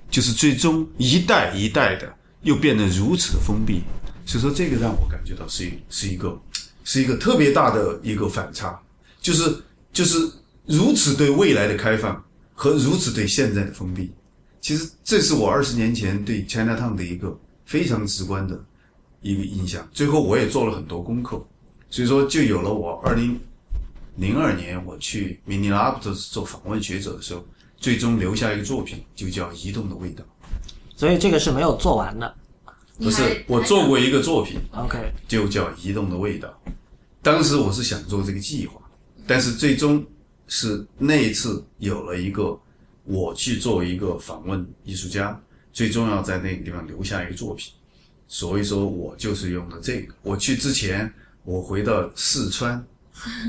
[0.09, 3.83] 就是最终一代一代的又变得如此的封闭。
[4.25, 6.41] 所以说，这个让我感觉到是一是一个
[6.85, 8.81] 是一个特别大的一个反差，
[9.19, 10.17] 就是就是
[10.65, 14.13] 如此对未来的开放和如此对现在的封闭。
[14.65, 18.59] 其实这是我二十年前对 China Town 的一个非常直观的
[19.21, 19.87] 一个印象。
[19.93, 21.39] 最后我也做了很多功课，
[21.87, 23.39] 所以说就有了我二零
[24.15, 27.45] 零二年我去明尼阿波特斯做访问学者的时候，
[27.77, 30.23] 最终留下一个作品，就叫《移动的味道》。
[30.99, 32.35] 所以这个是没有做完的。
[32.97, 36.47] 不是，我做过一个作品，OK，就叫《移动的味道》。
[37.21, 38.81] 当时我是想做这个计划，
[39.27, 40.03] 但是最终
[40.47, 42.59] 是那一次有了一个
[43.05, 45.39] 我去作为一个访问艺术家，
[45.71, 47.71] 最重要在那个地方留下一个作品。
[48.27, 50.13] 所以说我就是用的这个。
[50.21, 51.11] 我去之前，
[51.43, 52.85] 我回到四川，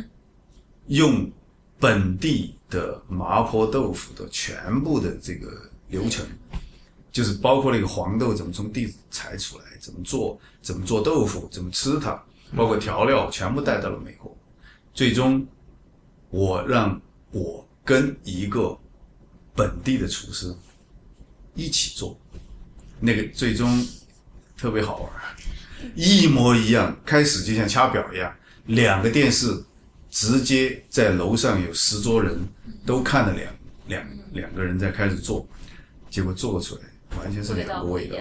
[0.89, 1.31] 用
[1.79, 6.25] 本地的麻婆豆腐的全部的这个流程。
[7.11, 12.23] 就是包括那个黄豆怎么从地采出来，怎么做，怎么做豆腐，怎么吃它，
[12.55, 14.37] 包括调料，全部带到了美国。
[14.93, 15.47] 最终，
[16.29, 17.01] 我让
[17.31, 18.79] 我跟一个
[19.57, 20.55] 本地的厨师
[21.55, 22.19] 一起做，
[23.01, 23.85] 那个最终
[24.57, 25.11] 特别好玩，
[25.95, 26.95] 一模一样。
[27.05, 28.33] 开始就像掐表一样，
[28.67, 29.65] 两个电视
[30.11, 32.39] 直接在楼上有十桌人
[32.85, 33.55] 都看了两
[33.87, 35.47] 两两个人在开始做，
[36.11, 36.83] 结果做出来。
[37.19, 38.19] 完全是两个味道，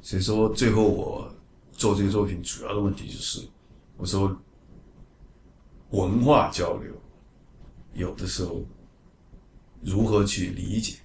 [0.00, 1.34] 所以说最后我
[1.72, 3.40] 做这个作品主要的问题就是，
[3.96, 4.40] 我说
[5.90, 6.92] 文化交流
[7.94, 8.64] 有的时候
[9.84, 10.96] 如何去理解？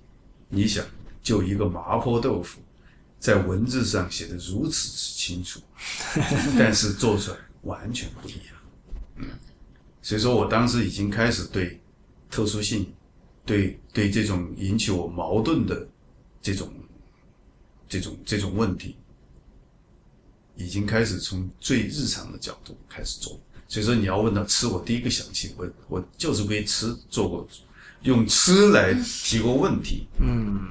[0.47, 0.85] 你想，
[1.21, 2.59] 就一个麻婆豆腐，
[3.19, 5.59] 在文字上写的如此之清楚，
[6.57, 8.55] 但是做出来完全不一样。
[9.17, 9.27] 嗯，
[10.01, 11.79] 所以说我当时已经开始对
[12.29, 12.91] 特殊性，
[13.45, 15.87] 对对这种引起我矛盾的
[16.41, 16.71] 这种。
[17.91, 18.95] 这种这种问题，
[20.55, 23.41] 已经开始从最日常的角度开始做。
[23.67, 27.47] 所以说，你要问到吃，我第一个想起我我就是为吃做过，
[28.03, 28.93] 用吃来
[29.23, 30.07] 提过问题。
[30.19, 30.69] 嗯，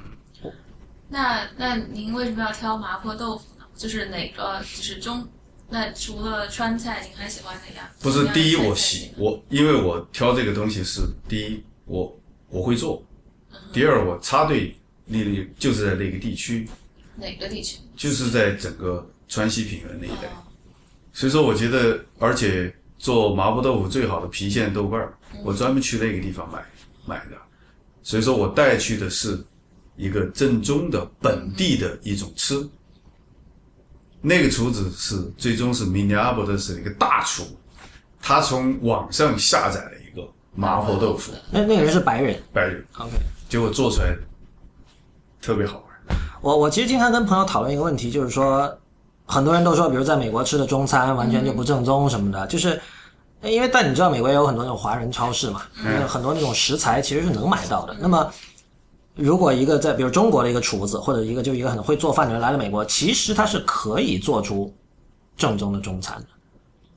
[1.09, 3.65] 那那您为什么要挑麻婆豆腐呢？
[3.77, 5.27] 就是哪个就是中？
[5.71, 7.87] 那除了川菜，您还喜欢哪样？
[8.01, 12.19] 不是第一，我喜我，因为我挑这个东西是第一，我
[12.49, 13.03] 我会做；
[13.73, 14.75] 第二，我插队
[15.05, 16.67] 那里就是在那个地区。
[17.17, 17.79] 哪个地区？
[17.95, 20.31] 就是在整个川西平原那一带，
[21.13, 26.65] 所以说我觉得，而且做麻婆豆腐最好的郫县豆瓣儿，我专门去那个地方买
[27.09, 27.37] 买的，
[28.03, 29.43] 所以说我带去的是
[29.97, 32.69] 一个正宗的本地的一种吃。
[34.21, 37.45] 那个厨子是最终是明尼阿波的一个大厨，
[38.21, 43.13] 他从网上下载了一个麻婆豆腐，那那个人是白人白人，，OK。
[43.49, 44.15] 结果做出来
[45.41, 46.19] 特别好玩。
[46.41, 48.77] 我我其实经常跟朋友讨论一个问题，就是说，
[49.25, 52.81] 很多人都说，比如在美国吃的中餐完全就不正宗什么的，就是
[53.43, 57.95] 因为但你知道美国也有很多那种华人超市嘛，那很多那种食材其实是能买到的。
[58.01, 58.31] 那么，
[59.15, 64.73] 如果一个在比如中国的一个厨子或者一个就一个很会做饭的人来了美国，其实他是可以做出
[65.37, 66.27] 正宗的中餐的，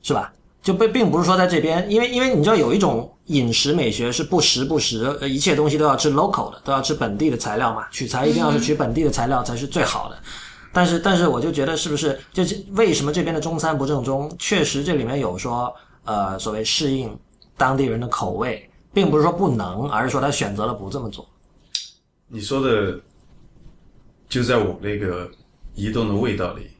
[0.02, 0.32] 是吧？
[0.62, 10.16] 就并并不是说在这边，因为因为你知道有一种饮食美学是不时不时，呃，一切东西都要吃 local 的，都要吃本地的材料嘛，取材一定要是取本地的材料才是最好的。
[10.72, 14.32] 但是但是我就觉得是不是就是为什么这边的中餐不正宗？
[14.38, 15.74] 确实这里面有说
[16.04, 17.18] 呃所谓适应
[17.56, 21.28] 当地人的口味，并不是说不能，而是说他选择了不这么做。
[22.28, 22.98] 你说的
[24.28, 25.30] 就在我那个
[25.74, 26.70] 移动的味道里，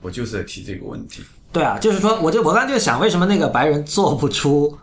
[0.00, 1.22] 我就是在提这个问题。
[1.52, 4.76] 对啊，就是说，我就我刚才就想，为什么那个白人做不出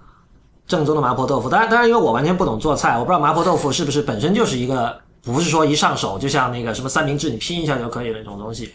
[0.65, 1.49] 正宗的麻婆豆腐？
[1.49, 8.73] 当然，当然，因为我完全不懂做菜，我不知道麻婆豆腐是不是本身就是一个，不是说一上手就像那个什么三明治，你拼一下就可以的那种东西。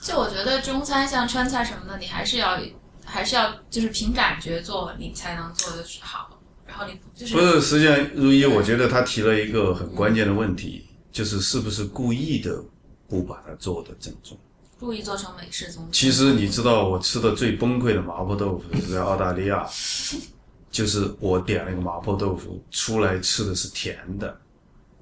[0.00, 2.56] 就我觉得中餐像川菜什么的，你还是要
[3.04, 6.30] 还是要就是凭感觉做，你才能做得好。
[6.66, 12.58] 然后你就是不是，实际上如一，我觉得他提了一个很关键的问题，就是是不是故意的
[13.06, 14.36] 不把它做的正宗。
[14.80, 19.64] 故意做成美式宗其实你知道，我吃的最崩溃的麻婆豆腐是在澳大利亚，
[20.70, 24.36] 就是我点了一个麻婆豆腐，出来吃的是甜的，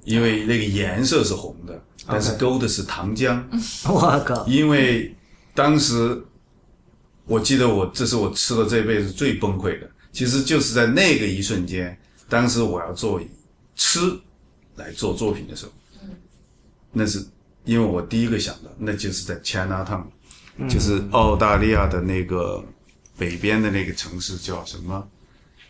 [0.05, 3.43] 因为那个颜色是红的，但是勾的是糖浆。
[3.89, 4.47] 我靠！
[4.47, 5.17] 因为
[5.55, 6.23] 当时
[7.33, 13.27] 我记得我这是我吃的这辈子最崩溃的，其实就是在那个一瞬间，当时我要做以
[13.75, 14.01] 吃
[14.77, 15.73] 来做作品的时候，
[16.93, 17.25] 那是
[17.65, 20.05] 因为我第一个想到，那就是在 China Town，
[20.69, 22.63] 就是澳大利亚的那个
[23.17, 25.09] 北边的那个城市叫什么？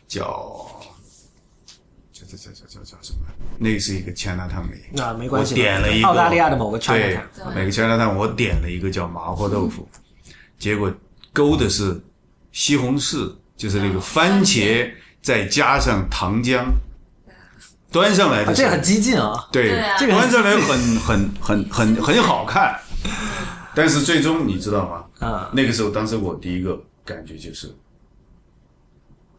[0.08, 0.20] 叫
[2.12, 3.20] 叫叫叫叫叫叫什么？
[3.56, 9.88] 那个是一个 China Town 里，那没关系我点了一个澳大利亚的某个 China 对每个 China Town 我点了一个叫麻婆豆腐，
[10.58, 10.92] 结果
[11.32, 12.00] 勾的是
[12.50, 16.64] 西红柿，就是那个番茄，再加上糖浆，
[17.90, 19.48] 端上来啊的时候，这很激进啊。
[19.50, 19.70] 对
[20.08, 22.78] 端上来很很很很很好看，
[23.74, 25.04] 但是最终你知道吗？
[25.20, 27.74] 嗯，那个时候，当时我第一个感觉就是，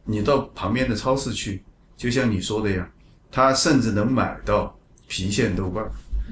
[0.06, 1.64] 你到旁边的超市去，
[1.98, 2.89] 就像你说的一样，
[3.32, 4.76] 他甚至能买到
[5.10, 5.91] 郫县豆瓣儿，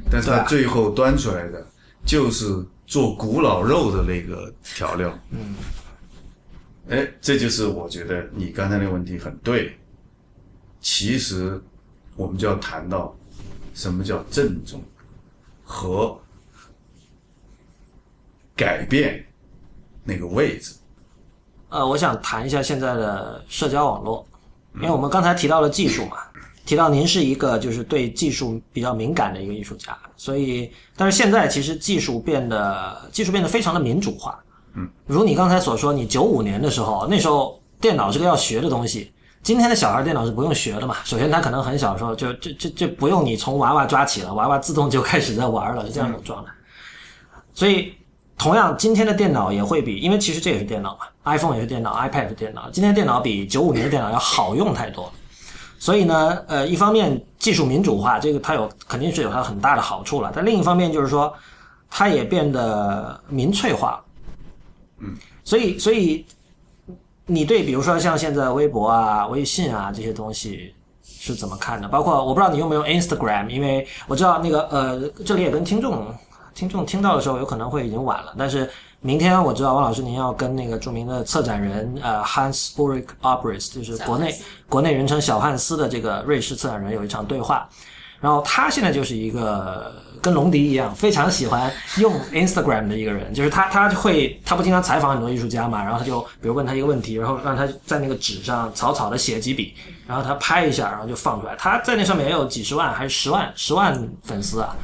[0.09, 1.67] 但是他最后端出来的
[2.05, 5.17] 就是做古老肉的那个调料。
[5.29, 5.55] 嗯，
[6.89, 9.77] 哎，这就是我觉得你刚才那个问题很对。
[10.79, 11.61] 其实，
[12.15, 13.15] 我们就要谈到
[13.73, 14.83] 什么叫正宗
[15.63, 16.19] 和
[18.55, 19.23] 改变
[20.03, 20.73] 那个位置。
[21.69, 24.27] 呃，我想谈一下现在的社交网络，
[24.75, 26.17] 因为我们刚才提到了技术嘛，
[26.71, 34.39] 提到您是一个就是对技术比较敏感的一个艺术家，所以但是现在其实技术变得技术变得非常的民主化。
[34.75, 39.11] 嗯，如你刚才所说，你九五年的时候，那时候电脑是个要学的东西。
[39.43, 40.95] 今天的小孩电脑是不用学的嘛？
[41.03, 46.53] 首先，他可能很小的时候就就就就不用你从娃娃抓起了，娃娃自动就开始在玩了，是这样一种状态。
[47.53, 47.91] 所以，
[48.37, 55.11] 同样，今天的电脑也会比，因为其实这也是电脑嘛，iPhone 也是电脑，iPad 是电脑，今天电脑比九五年的电脑要好用太多了。
[55.81, 61.33] 所以呢，呃，一方面技术民主化，这个它有肯定是有它很大的好处了，但另一方面就是说，
[61.89, 64.03] 它也变得民粹化了。
[64.99, 66.23] 嗯，所以所以
[67.25, 70.71] 你对比如说像现在微博啊、微信啊这些东西
[71.01, 71.87] 是怎么看的？
[71.87, 76.13] 包括我不知道你用没用 Instagram，因为我知道那个呃，这里也跟听众
[76.53, 78.69] 听众听到的时候有可能会已经晚了，但是
[79.03, 84.39] 明天我知道王老师您要跟那个著名的策展人呃 Hans Ulrich Obrist，就是国内
[84.69, 87.67] 国内人称小汉斯的这个瑞士策展人有一场对话，
[88.19, 89.91] 然后他现在就是一个
[90.21, 99.73] 跟龙迪一样非常喜欢用 Instagram 的一个人，就是他他会他不经常采访很多艺术家嘛，然后他就比如问他一个问题，然后让他在那个纸上草草的写几笔，
[100.05, 101.55] 然后他拍一下，然后就放出来。
[101.55, 104.75] 他在那上面也有几十万还是十万十万粉丝啊，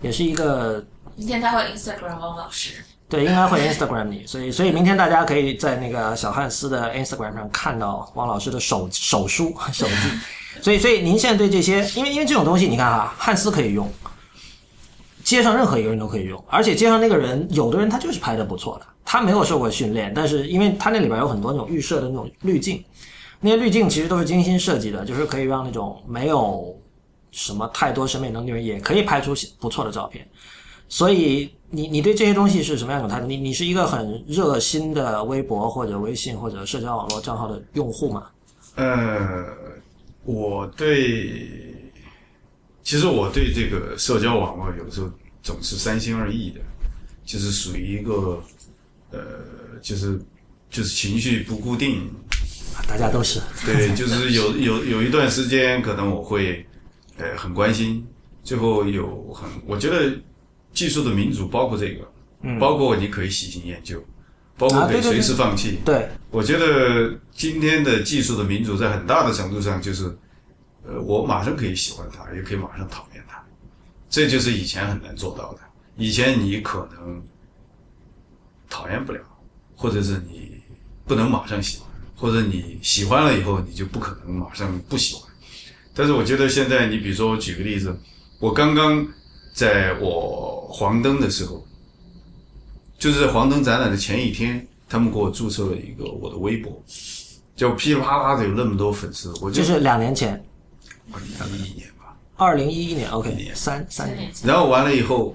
[0.00, 0.82] 也是一个
[1.14, 10.62] 明天他会 Instagram 汪老师，对，应该会 Instagram 你，所以所以明天大家可以在那个小汉斯的 Instagram 上看到汪老师的手手书手记。
[10.62, 13.88] 所以所以您现在对这些，因为因为这种东西，你看哈，汉斯可以用，
[15.22, 22.82] 街上任何一个人都可以用，而且街上那个人，有的人他就是拍的不错的，他没有受过训练，但是因为他那里边有很多那种预设的那种滤镜，
[23.38, 26.74] 那些滤镜其实都是精心设计的，就是可以让那种没有
[27.30, 30.26] 什么太多审美能力的人也可以拍出不错的照片。
[30.88, 33.26] 所以你你对这些东西是什么样一种态度？
[33.26, 38.26] 你你是一个很热心的微博或者微信或者社交网络账号的用户吗？
[38.76, 39.44] 呃，
[40.24, 41.48] 我对，
[42.82, 45.10] 其实我对这个社交网络有时候
[45.42, 46.60] 总是三心二意的，
[47.24, 48.42] 就是属于一个，
[49.10, 49.18] 呃，
[49.82, 50.20] 就是
[50.70, 52.08] 就是情绪不固定，
[52.86, 56.64] 大家都是对，就是有有有一段时间可能我会，
[57.16, 58.06] 呃，很关心，
[58.44, 60.12] 最后有很，我觉得
[60.76, 62.12] 技术的民主包括这个，
[62.42, 63.98] 嗯，包括你可以喜新厌旧，
[64.58, 70.04] 包括可以随时放弃，对，我觉得今天的技术的民主在很大的程度上就是，
[70.84, 73.42] 呃，我马上可以喜欢它，也可以马上讨厌它，
[74.10, 75.60] 这就是以前很难做到的。
[75.96, 77.22] 以前你可能
[78.68, 79.20] 讨厌不了，
[79.74, 80.60] 或者是你
[81.06, 85.24] 不能马上喜欢，或者你喜欢了以后你就不可能马上不喜欢。
[85.94, 87.98] 但是我觉得现在，你比如说我举个例子，
[88.38, 89.08] 我刚刚
[89.56, 91.66] 在我黄灯的时候，
[92.98, 96.84] 就是在黄灯展览的前一天，他们给我注册了一个我的微博，
[97.56, 100.44] 就噼里啪啦的有那么多粉丝，我就就是两年前，
[101.10, 102.14] 二零一一年吧。
[102.36, 105.34] 二零一一年，OK，三三年，然后完了以后，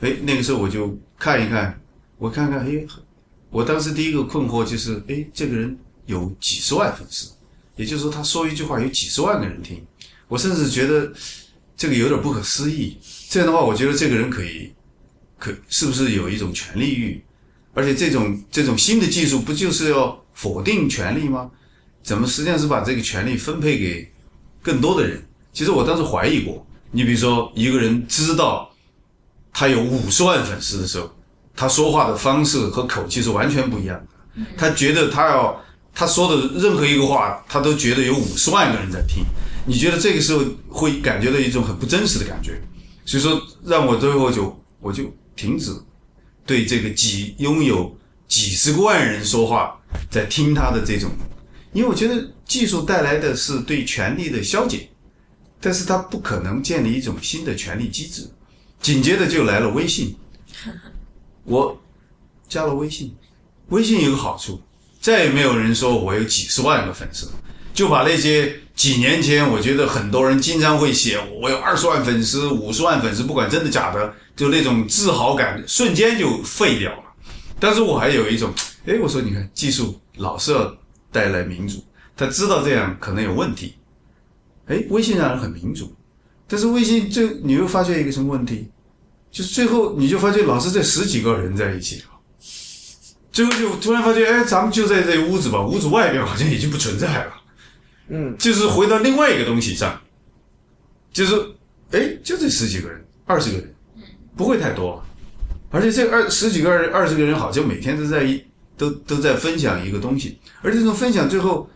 [0.00, 1.80] 哎，那个时候我就看一看，
[2.18, 2.86] 我看看，哎，
[3.48, 7.32] 我当时第一个困惑就是，哎，这个人有几十万粉丝，
[7.76, 9.82] 也就是说他说一句话有几十万个人听，
[10.28, 11.10] 我甚至觉得
[11.74, 12.98] 这个有点不可思议。
[13.34, 14.72] 这样的话，我觉得这个人可以，
[15.40, 17.20] 可是不是有一种权利欲？
[17.72, 21.50] 而且这种这种新的技术不就是要否定权利吗？
[22.00, 24.08] 怎么实际上是把这个权利分配给
[24.62, 25.20] 更多的人？
[25.52, 28.70] 其实我当时怀疑过，你比如说一个人知道
[29.52, 31.10] 他有五十万粉丝的时候，
[31.56, 34.44] 他说话的方式和口气是完全不一样的。
[34.56, 35.60] 他觉得他要
[35.92, 39.24] 他说的任何一个话，他都觉得有五十万个人在听。
[39.66, 42.62] 你觉得这个时候会感觉到一种很不真实的感觉，
[43.04, 45.04] 所以说让我最后就我就
[45.36, 45.72] 停止
[46.46, 47.96] 对这个几拥有
[48.26, 49.78] 几十万人说话
[50.10, 51.10] 在听他的这种，
[51.72, 54.88] 因为我觉得技术带来的是对权力的消解，
[55.60, 58.28] 但是它不可能建立一种新的权力机制。
[58.80, 60.14] 紧接着就来了微信，
[61.44, 61.80] 我
[62.46, 63.14] 加了微信，
[63.68, 64.60] 微信有个好处，
[65.00, 67.30] 再也没有人说我有几十万个粉丝，
[67.72, 76.98] 就把那些几年前我觉得很多人经常会写我有二十万粉丝、五十万粉丝，不管真的假的，就那种自豪感瞬间就废掉了。
[77.60, 78.52] 但是我还有一种，
[78.84, 80.76] 哎，我说你看，技术老是要
[81.12, 81.82] 带来民主，
[82.16, 83.74] 他知道这样可能有问题，
[84.66, 85.94] 哎，微信让人很民主，
[86.48, 88.68] 但是微信最你又发现一个什么问题？
[89.30, 92.06] 就是最后你就发现老是这十几个人在一起了，
[93.32, 97.32] 最后就突然发觉，哎，咱们就在这屋子吧，屋子外边好像已经不存在了，
[98.08, 100.00] 嗯，就是回到另外一个东西上，
[101.12, 101.34] 就是
[101.90, 103.74] 哎，就这十几个人，二十个人，
[104.36, 105.02] 不会太多，
[105.70, 108.44] 而且这二十几个人、二十个人好像每天都在一
[108.76, 111.70] 都都在分享一个东西，而这种分享最后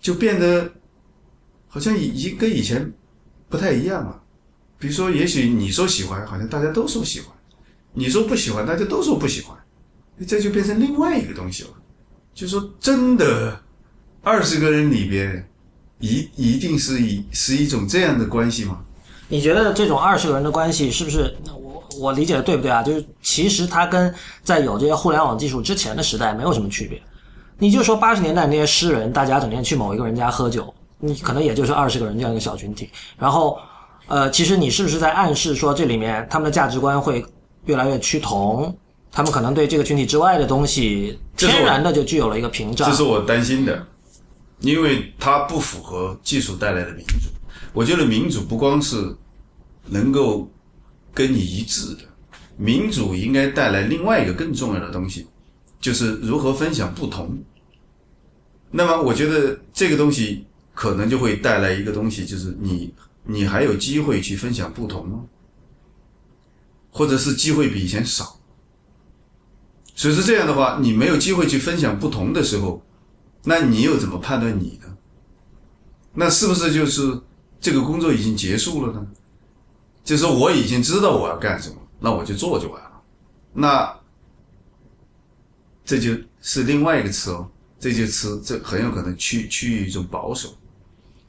[0.00, 0.72] 就变得
[1.68, 2.92] 好像已经跟以前
[3.48, 4.22] 不太一样了。
[4.78, 7.28] 比如说，也许你说喜欢，好像大家都说喜欢；
[7.92, 9.56] 你说不喜欢，大家都说不喜欢。
[10.26, 11.70] 这就变成另外一个东西了。
[12.34, 13.62] 就说真的，
[14.22, 15.48] 二十个人里边，
[16.02, 18.78] 一一定是以是一种这样的关系吗？
[19.28, 22.82] 你觉得这种二十个人的关系是不是我我理解的对不对啊？
[22.82, 27.00] 就是其实它跟在有这些互联网技术之前的时代没有什么区别。
[27.58, 33.58] 你就说八十年代那些诗人，大家整天去某一个人家喝酒，你可能也就是二十个人这样一个小群体，然后。
[34.08, 37.24] 呃，其实你是不是在暗示说，这里面他们的价值观会
[37.66, 38.76] 越来越趋同？
[39.12, 42.90] 他们可能对这个群体之外的东西，天然的就具有了一个屏障。
[42.90, 43.86] 这是我担心的，
[44.62, 47.28] 因为它不符合技术带来的民主。
[47.72, 49.14] 我觉得民主不光是
[49.86, 50.50] 能够
[51.12, 52.02] 跟你一致的，
[52.56, 55.26] 民主应该带来另外一个更重要的东西，
[55.80, 57.38] 就是如何分享不同。
[58.70, 62.94] 那么，我觉得这个东西可能就会带来一个东西，就是你。
[63.24, 65.22] 你还有机会去分享不同吗？
[66.90, 68.40] 或者是机会比以前少？
[69.94, 72.84] 所以说这样的话，你没有机会去分享不同的时候，
[73.44, 74.96] 那你又怎么判断你呢？
[76.14, 77.20] 那是不是就是
[77.60, 79.06] 这个工作已经结束了呢？
[80.04, 83.02] 就是我已经知道我要干什么，那我就做就完了。
[83.52, 84.00] 那
[85.84, 90.54] 这就是另外一个词哦，这些词这很有可能趋趋于一种保守。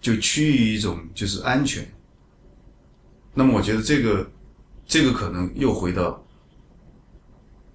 [0.01, 1.89] 就趋于一种就是安全，
[3.33, 4.29] 那么我觉得这个
[4.85, 6.21] 这个可能又回到，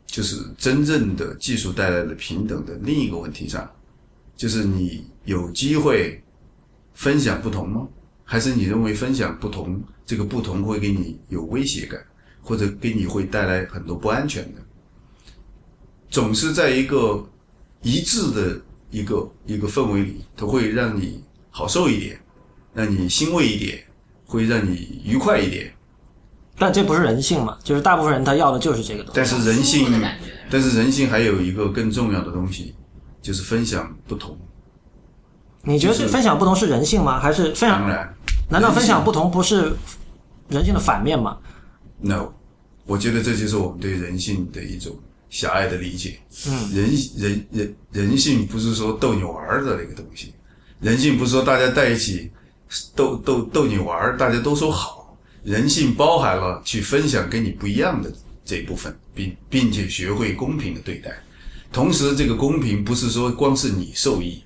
[0.05, 3.67] 就是真正的技术带来的平等的另一个问题上，
[4.39, 6.23] 就是你有机会
[6.95, 7.87] 分享不同吗？
[8.25, 12.01] 还是你认为分享不同，这个不同会给你有威胁感，
[12.41, 14.63] 或者给你会带来很多不安全的？
[16.09, 17.29] 总是在一个
[17.83, 21.23] 一致的一个一个氛围里，它会让你。
[21.51, 22.21] 好受一点，
[22.73, 23.83] 让你欣慰一点，
[24.27, 25.73] 会让你愉快一点。
[26.57, 27.59] 但这不是人性嘛？
[27.65, 29.13] 就是大部分人他要的就是这个东西。
[29.17, 30.03] 但是人性，
[30.49, 32.77] 但是人性还有一个更重要的东西，
[33.29, 34.35] 就是分享不同。
[35.61, 37.21] 你觉得是分享不同是人性吗？
[37.21, 37.81] 还是分享？
[37.81, 38.15] 当然。
[38.49, 39.71] 难道分享不同不是
[40.49, 41.37] 人性的反面吗
[42.01, 42.33] ？No，
[42.87, 44.99] 我觉得这就是我们对人性的一种
[45.29, 46.19] 狭隘的理解。
[46.47, 50.33] 嗯，人人人人性不是说逗你玩的那个东西。
[50.81, 52.31] 人性不是说大家在一起
[52.97, 55.15] 逗逗逗你玩大家都说好。
[55.45, 58.11] 人性包含了去分享跟你不一样的
[58.43, 61.11] 这一部分，并并且学会公平的对待。
[61.73, 64.43] 同时，这个公平不是说光是你受益，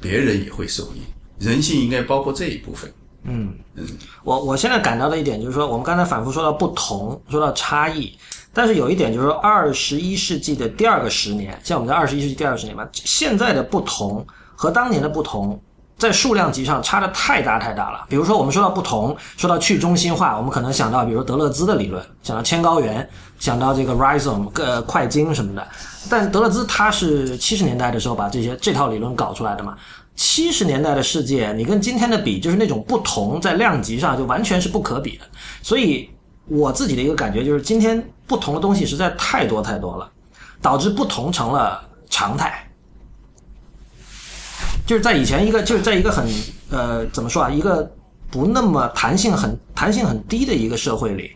[0.00, 1.02] 别人也会受益。
[1.38, 2.92] 人性应该包括这一部分。
[3.24, 3.86] 嗯嗯，
[4.24, 8.16] 我我现在感到的一点就是说，我们刚才反复说到不同，说到差异，
[8.52, 14.26] 但是有一点就是说，二十一世纪的第二个十年，像我们在二十一世纪第二个十年吧，现在的不同。
[14.54, 15.60] 和当年的不同，
[15.98, 18.04] 在数量级上差的太大太大了。
[18.08, 25.66] 比如说，我们说到不同，说到去中心化，我们可能想到，比如德勒兹的理论，想到千高原，想到这个 Rhizome 呃快晶什么的。
[26.10, 29.76] 但德勒兹他是七十年代的时候把这些这套理论搞出来的嘛。
[30.14, 35.24] 七十年代的世界，你跟今天的比，就是那种不同在量级上就完全是不可比的。
[35.62, 36.10] 所以
[36.48, 40.06] 我自己的一个感觉就是，今天不同的东西实在太多太多了，
[40.60, 42.68] 导致不同成了常态。
[44.86, 46.26] 就是在以前一个就是在一个很
[46.70, 47.88] 呃怎么说啊一个
[48.30, 51.30] 不那么弹性很弹性很低的一个社会里，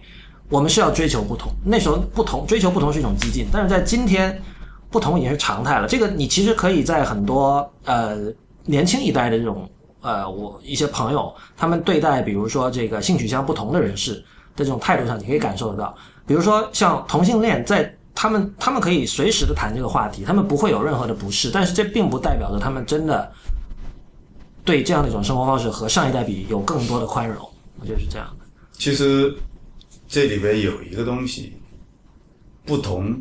[0.49, 1.53] 我们是要追求不同。
[1.64, 4.42] 那时候不同追求不同是一种激进，但是在今天，
[4.90, 5.86] 不同已经是常态了。
[5.86, 8.16] 这个你其实可以在很多呃
[8.64, 9.68] 年轻一代的这种
[10.01, 14.14] 呃我一些朋友他们对待比如说这个性取向不同的人士
[14.57, 15.94] 的这种态度上，你可以感受得到。
[16.26, 17.92] 比如说像同性恋在。
[18.17, 23.31] 他们他们可以随时的谈这个话题，他们不会有任何的不适，但是这并不代表着他们真的
[24.64, 27.47] 对这样的一种生活方式和上一代比有更多的宽容。
[27.79, 28.47] 我觉得是这样的。
[28.73, 29.37] 其实
[30.09, 31.53] 这里边有一个东西
[32.64, 33.12] 不同，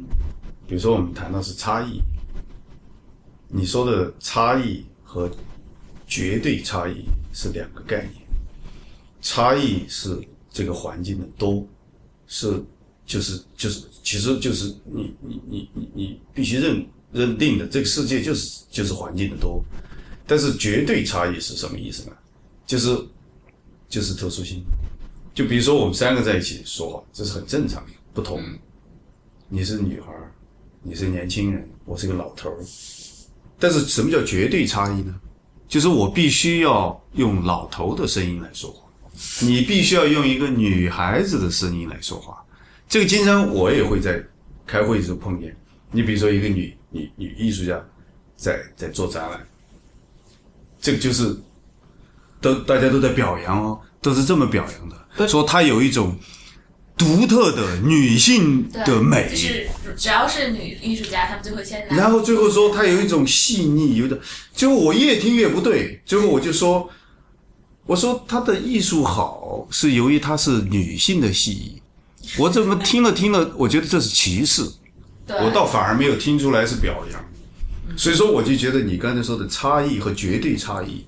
[0.66, 2.02] 比如说我们谈到是差异，
[3.50, 5.30] 你说的差异和
[6.08, 8.26] 绝对差异是两个概念。
[9.22, 10.18] 差异是
[10.50, 11.68] 这个环境的多，
[12.28, 12.64] 是
[13.06, 19.64] 就是就是，其实就是你你你你你必须认认定的，这个世界就是就是环境的多。
[20.28, 22.16] 但是绝对差异是什么意思呢？
[22.66, 22.98] 就是
[23.88, 24.64] 就是特殊性。
[25.34, 28.42] 就比如说我们三个在一起说话，这是很正常的，不同。
[29.50, 30.32] 你是女孩儿，
[30.82, 32.58] 你是年轻人，我是个老头儿。
[33.60, 35.14] 但是什么叫绝对差异呢？
[35.68, 38.88] 就是我必须要用老头的声音来说话，
[39.42, 42.45] 你必须要用一个女孩子的声音来说话。
[42.88, 44.24] 这个经常我也会在
[44.66, 45.56] 开会的时候碰见。
[45.92, 47.84] 你比如说一个女女女艺术家
[48.36, 49.46] 在在做展览，
[50.80, 51.36] 这个就是
[52.42, 56.18] 都大家都在表扬哦，都是这么表扬的，说她有一种
[56.98, 59.30] 独特的女性，的美。
[59.30, 61.96] 就是只要是女艺术家，他们就会先拿。
[61.96, 64.20] 然后最后说她有一种细腻，有点，
[64.54, 66.90] 结果我越听越不对，最后我就说，
[67.86, 71.82] 我说她的艺术好是由于她是女性的细腻，
[72.40, 74.64] 我怎么听了听了，我觉得这是歧视，
[75.28, 77.26] 我倒反而没有听出来是表扬，
[77.98, 81.06] 所以说我就觉得你刚才说的差异和绝对差异，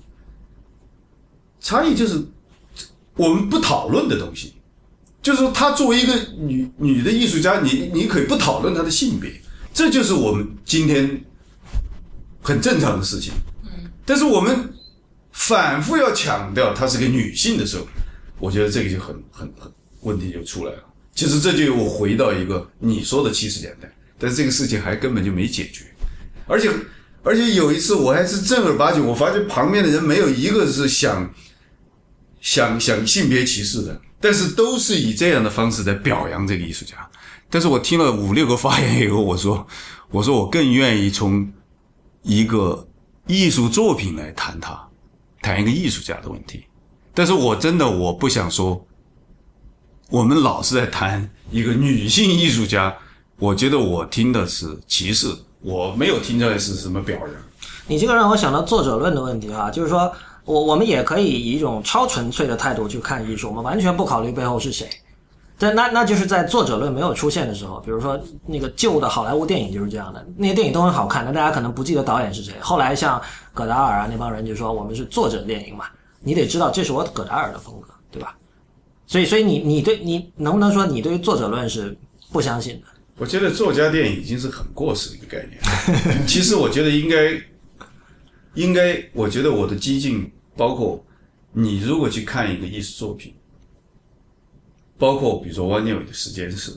[1.60, 2.22] 差异就是
[3.14, 4.54] 我们不讨论的东西。
[5.20, 9.30] 就是说，她作为一个女女的艺术家，你你可以不讨论她的性别，
[9.74, 11.22] 这就是我们今天
[12.40, 13.32] 很正常的事情。
[13.64, 14.72] 嗯，但是我们
[15.32, 17.86] 反复要强调她是个女性的时候，
[18.38, 19.70] 我觉得这个就很很很
[20.02, 20.84] 问题就出来了。
[21.18, 25.84] 其实这就我回到一个你说的七十年代，但是这个事情还根本就没解决，
[26.46, 26.70] 而且
[27.24, 31.28] 而且有一次我还是正儿八经，我发现旁边的人没有一个是想
[32.40, 34.00] 想想性别歧视的。
[34.20, 36.94] 但是都是以这样的方式在表扬这个艺术家。
[37.50, 39.66] 但是我听了五六个发言以后，我说，
[40.10, 41.52] 我说我更愿意从
[42.22, 42.86] 一个
[43.26, 44.88] 艺术作品来谈他，
[45.42, 46.64] 谈一个艺术家的问题。
[47.12, 48.86] 但是我真的我不想说，
[50.10, 52.96] 我们老是在谈一个女性艺术家，
[53.38, 55.28] 我觉得我听的是歧视，
[55.60, 57.28] 我没有听出来是什么表扬。
[57.86, 60.10] 你这个让我想到作者论的问题哈、就是说
[60.46, 64.88] 我我们也可以以一种超纯粹的态度去看艺术，我们完全不考虑背后是谁。
[65.58, 72.54] 但那那就是在作者论没有出现的时候，比如说那个旧的好莱坞电影就是这样的，那些电影都很好看，但大家可能不记得导演是谁。
[72.60, 73.20] 后来像
[73.52, 75.84] 葛达尔啊那帮人就说我们是作者电影嘛，
[76.22, 78.34] 你得知道这是我葛达尔的风格，对吧？
[79.08, 81.96] 所以所以你你对你能不能说你对于作者论是
[82.30, 82.86] 不相信的？
[83.16, 86.26] 我觉得作家电影已经是很过时的一个概念。
[86.26, 87.42] 其实我觉得应该，
[88.54, 91.04] 应该，我觉得我的激进包括
[91.52, 93.34] 你如果去看一个艺术作品，
[94.98, 96.70] 包括比如说汪建伟的时间是，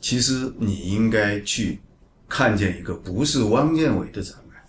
[0.00, 1.80] 其实你应该去
[2.28, 4.62] 看见一个不是汪建伟的展览，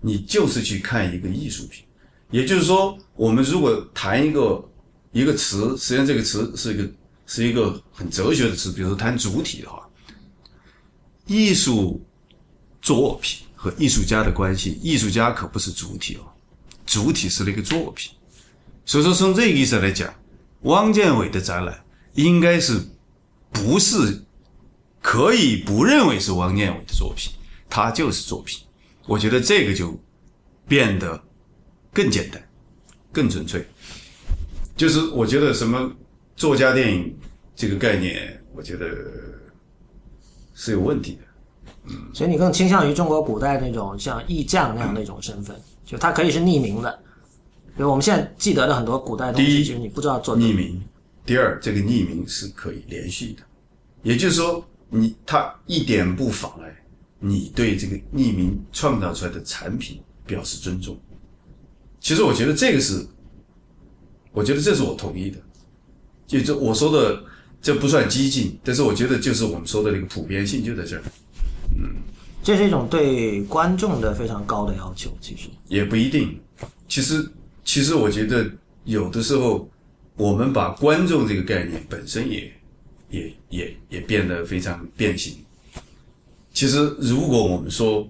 [0.00, 1.84] 你就是去看一个艺术品。
[2.30, 4.62] 也就是说，我们如果谈一个
[5.12, 6.90] 一个词，实际上这个词是一个
[7.26, 9.88] 是一个很哲学的词，比如说谈主体的话，
[11.26, 12.04] 艺术
[12.80, 16.24] 作品和艺术家的关系，艺术家可不是主体哦，
[16.86, 18.10] 主体是那个作品。
[18.84, 20.12] 所以说，从这个意义上来讲，
[20.62, 21.84] 汪建伟的展览
[22.14, 22.80] 应该是
[23.50, 24.24] 不是
[25.00, 27.32] 可以不认为是汪建伟的作品，
[27.68, 28.60] 它就是作品。
[29.06, 29.96] 我觉得这个就
[30.66, 31.22] 变得
[31.92, 32.42] 更简单、
[33.12, 33.66] 更纯粹。
[34.76, 35.90] 就是我觉得什么
[36.36, 37.16] 作家电影
[37.54, 38.86] 这个概念，我觉得
[40.54, 41.18] 是有问题的。
[41.84, 47.02] 嗯所以你更倾向于中国古代那种像艺匠那样的一种身份，就他可以是匿名的。
[47.76, 50.80] 比如我们现在记得的很多古代东西，你不知道作者匿名。
[51.24, 53.42] 第二，这个匿名是可以连续的，
[54.02, 56.84] 也就是说，你他一点不妨碍
[57.18, 60.98] 你对这个匿名创造出来的产品表示尊重。
[61.98, 63.06] 其实我觉得这个是，
[64.32, 65.38] 我觉得这是我同意的。
[66.26, 67.22] 就这我说的，
[67.60, 71.02] 这不算激进，但是我觉得就是我们说的那个普遍性就在这儿，
[71.78, 72.02] 嗯
[72.42, 75.10] 这是一种对观众的非常高的要求。
[75.20, 76.36] 其实，也不一定。
[76.88, 77.24] 其实，
[77.64, 78.50] 其实我觉得
[78.84, 79.68] 有的时候，
[80.16, 82.52] 我们把观众这个概念本身也
[83.10, 85.36] 也也也变得非常变形。
[86.52, 88.08] 其实，如果我们说，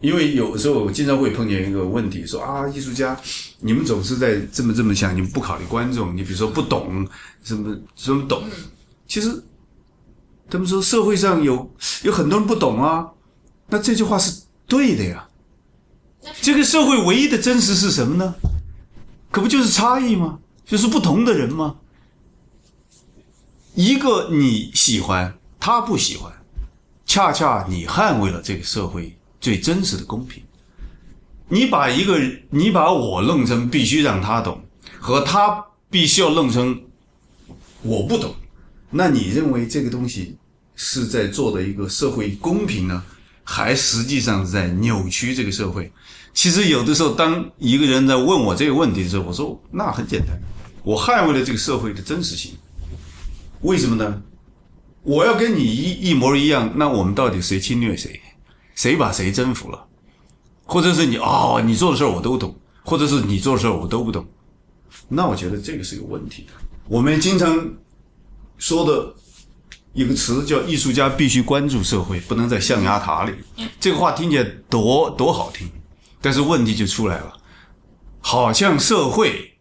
[0.00, 3.18] 因为有时候我经常会碰见一个问题，说啊，艺术家，
[3.60, 7.06] 你们总是在这么这么想，你们不考虑观众，你比如说不懂
[7.42, 8.44] 什么什么懂，
[9.08, 9.42] 其实
[10.50, 13.08] 他们说社会上有有很多人不懂啊，
[13.68, 15.28] 那这句话是对的呀。
[16.42, 18.34] 这个社会唯一的真实是什么呢？
[19.30, 20.40] 可不就是差异吗？
[20.64, 21.76] 就是不同的人吗？
[23.74, 26.32] 一个你喜欢，他不喜欢，
[27.04, 29.16] 恰恰你捍卫了这个社会
[29.46, 30.42] 最真实的公平。
[31.48, 32.20] 你把一个
[32.50, 34.60] 你把我弄成必须让他懂，
[34.98, 36.82] 和他必须要弄成
[37.82, 38.34] 我不懂，
[38.90, 40.36] 那你认为这个东西
[40.74, 43.00] 是在做的一个社会公平呢，
[43.44, 45.92] 还实际上是在扭曲这个社会？
[46.34, 50.36] 其实有的时候，当一个人在问我这个问题的时候，我说那很简单，
[50.82, 52.50] 我捍卫了这个社会的真实性。
[53.60, 54.20] 为什么呢？
[55.04, 58.20] 我要跟你一一模一样，那我们到底谁侵略谁？
[58.76, 59.86] 谁把谁征服了？
[60.64, 64.24] 或者是你哦，你做的事儿我都懂，或者是你做的事儿我都不懂？
[65.08, 66.52] 那我觉得这个是有问题的。
[66.88, 67.68] 我们经常
[68.58, 69.14] 说的
[69.92, 73.32] 一个词叫“艺术家必须关注社会，不能在象牙塔里”。
[73.80, 75.68] 这个话听起来多多好听，
[76.20, 77.32] 但是问题就出来了，
[78.20, 79.56] 好像社会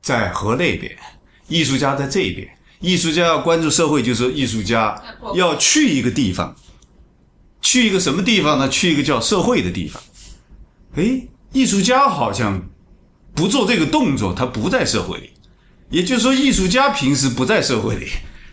[0.00, 0.96] 在河那边，
[1.48, 2.48] 艺术家在这边。
[2.80, 5.00] 艺术家要关注社会，就是艺术家
[5.34, 6.56] 要去一个地方，
[7.62, 8.68] 去一个什么地方呢？
[8.68, 10.02] 去一个叫社会的地方。
[10.94, 12.68] 哎，艺术家好像
[13.34, 15.30] 不做这个动作，他不在社会里。
[15.90, 18.08] 也就是说，艺术家平时不在社会里，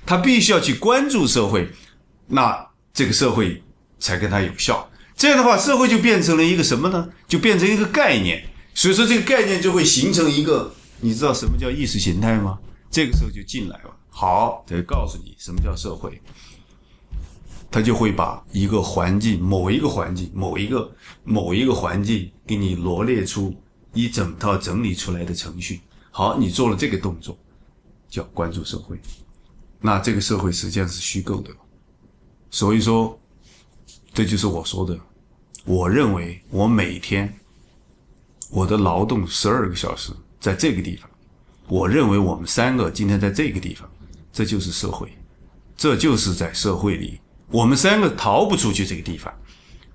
[0.06, 1.70] 他必须要去关注社会，
[2.28, 3.62] 那这个社会
[4.00, 4.90] 才跟他有效。
[5.16, 7.10] 这样的话，社会就变成了一个什么呢？
[7.28, 8.44] 就变成一个概念。
[8.74, 12.58] 所以说，这个概念就会形成一个，你知道什么叫意识形态吗？
[12.90, 13.96] 这个时候就进来了。
[14.10, 16.20] 好，得告诉你什么叫社会，
[17.70, 20.92] 他就会把一个环境、某一个环境、某一个
[21.24, 23.56] 某一个环境给你罗列出
[23.94, 25.82] 一整套整理出来的程序。
[26.12, 27.38] 好，你做了这个动作，
[28.10, 29.00] 叫关注社会。
[29.80, 31.52] 那这个社会实际上是虚构的，
[32.50, 33.20] 所以说，
[34.14, 34.98] 这就是我说的。
[35.66, 37.32] 我认为我每天
[38.50, 41.10] 我的劳动十二个小时在这个地方，
[41.68, 43.88] 我认为我们三个今天在这个地方。
[44.34, 45.12] 这就是社会，
[45.76, 47.20] 这就是在社会里，
[47.50, 49.34] 我们三个逃不出去这个地方。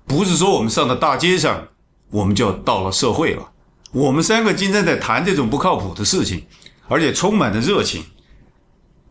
[0.05, 1.67] 不是说我们上到大街上，
[2.09, 3.51] 我们就到了社会了。
[3.91, 6.45] 我们三个今天在谈这种不靠谱的事情，
[6.87, 8.03] 而且充满着热情。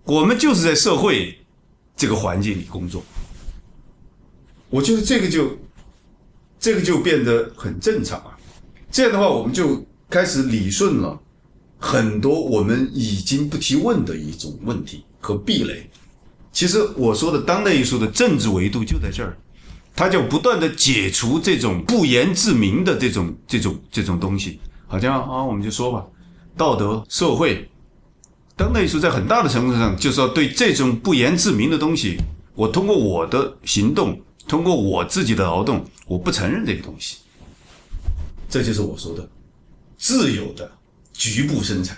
[0.04, 1.38] 我们就是在社会
[1.96, 3.02] 这个环境里工作。
[4.68, 5.56] 我觉得这个就，
[6.58, 8.36] 这个就变得很正常啊。
[8.90, 11.18] 这样的话，我们就开始理顺了
[11.78, 15.04] 很多我们已经不提问的一种问题。
[15.24, 15.88] 和壁垒，
[16.52, 19.36] 其实我说的当代艺术的政治维度就在这儿，
[19.96, 24.60] 它就不断的解除这种不言自明的这种这种这种东西。
[24.86, 26.04] 好像啊，我们就说吧，
[26.56, 27.68] 道德、社会，
[28.54, 32.18] 当代艺术在很大的程度上就是要对这种不言自明的东西，
[32.54, 37.16] 我通过我的行动，通过我自己的劳动，我不承认这个东西。
[38.50, 39.26] 这就是我说的
[39.96, 40.70] 自由的
[41.14, 41.96] 局部生产。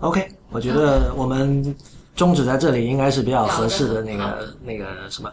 [0.00, 1.74] OK，我觉得我们
[2.16, 5.30] 终止在这里应该是比较合适的那个那个什么。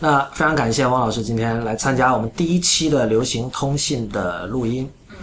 [0.00, 4.90] 那非常感谢汪老师今天来参加我们第一期的流行通信的录音。
[5.08, 5.16] 嗯，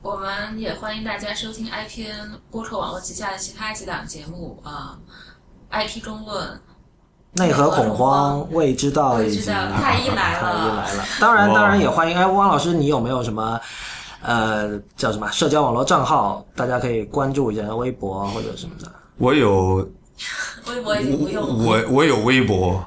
[0.00, 4.96] 我们也欢迎大家收听 IPN 播客网络旗下的其他几档节目啊
[5.72, 6.60] ，IP 中论、
[7.32, 11.04] 内核恐慌、未知道以及太医来了，太医来了。
[11.20, 12.16] 当然，当然也欢迎。
[12.16, 13.60] 哎，汪老师，你有没有什么？
[14.22, 16.46] 呃，叫什么社交网络账号？
[16.54, 18.88] 大家可以关注一下微博或者什么的。
[19.18, 19.84] 我有
[20.68, 21.66] 微博已经不用。
[21.66, 22.84] 我我有微博。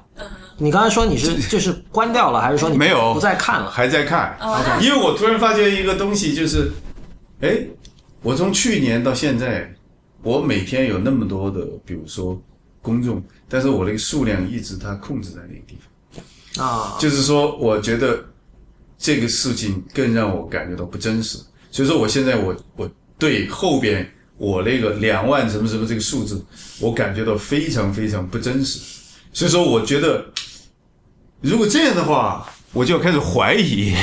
[0.57, 3.69] 你刚才说你是就是关掉了，还是说你没有不再看了？
[3.69, 4.37] 还在看。
[4.81, 6.71] 因为我突然发现一个东西，就是，
[7.41, 7.59] 哎，
[8.21, 9.73] 我从去年到现在，
[10.23, 12.41] 我每天有那么多的，比如说
[12.81, 15.77] 公众，但是我那个数量一直它控制在那个地
[16.55, 16.65] 方。
[16.65, 16.97] 啊。
[16.99, 18.23] 就是说，我觉得。
[18.97, 21.37] 这个事情更让我感觉到不真实，
[21.69, 22.89] 所以说我现在我我
[23.19, 26.45] 对后边我那个两万什么什么这个数字，
[26.79, 28.79] 我感觉到非常非常不真实，
[29.31, 30.25] 所以说我觉得，
[31.41, 33.95] 如果这样的话，我就要开始怀疑，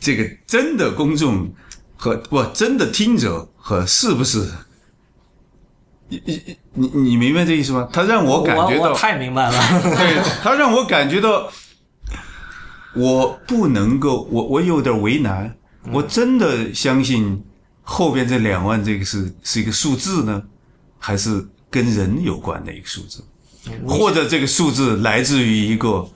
[0.00, 1.52] 这个真的公众
[1.96, 4.46] 和不真的听者和是不是，
[6.08, 7.88] 你你你你明白这意思吗？
[7.92, 9.58] 他让我感觉到太明白了，
[9.96, 11.50] 对他让我感觉到。
[12.94, 15.54] 我不能够，我我有点为难。
[15.92, 17.44] 我真的相信
[17.90, 20.42] 后边这两万这个是是一个数字呢，
[20.98, 23.24] 还是跟人有关的一个数字，
[23.88, 26.06] 或者这个数字来自于一个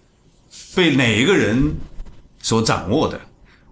[0.74, 1.74] 被哪一个人
[2.42, 3.18] 所掌握的？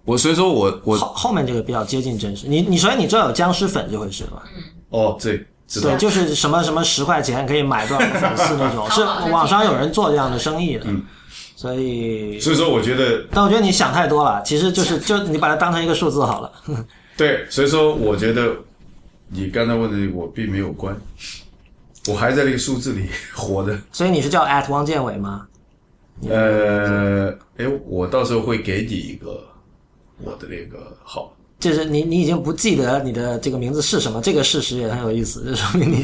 [0.03, 2.47] 我所以说我我后后面这个比较接近真实。
[2.47, 4.41] 你你所以你知道有僵尸粉这回事吗？
[4.89, 5.95] 哦，对对，知道？
[5.95, 11.05] 就是什么什么十块钱可以买多少个粉丝那种，是网上有人做这样的生意的，嗯
[11.55, 16.51] 所以，所以说，我觉得但我觉得你想太多了，其实就是就你把它当成一个数字好了。
[17.21, 18.55] 对，所以说我觉得
[19.27, 20.99] 你刚才问的我并没有关，
[22.07, 23.79] 我还在那个数字里 活着。
[23.91, 25.45] 所以你是叫 at 汪建伟吗？
[26.27, 29.47] 呃，哎，我到时候会给你一个
[30.17, 31.31] 我的那个号。
[31.59, 36.03] 就是你你已经不记得你的这个名字是什么，这个事实也很有意思，这说明你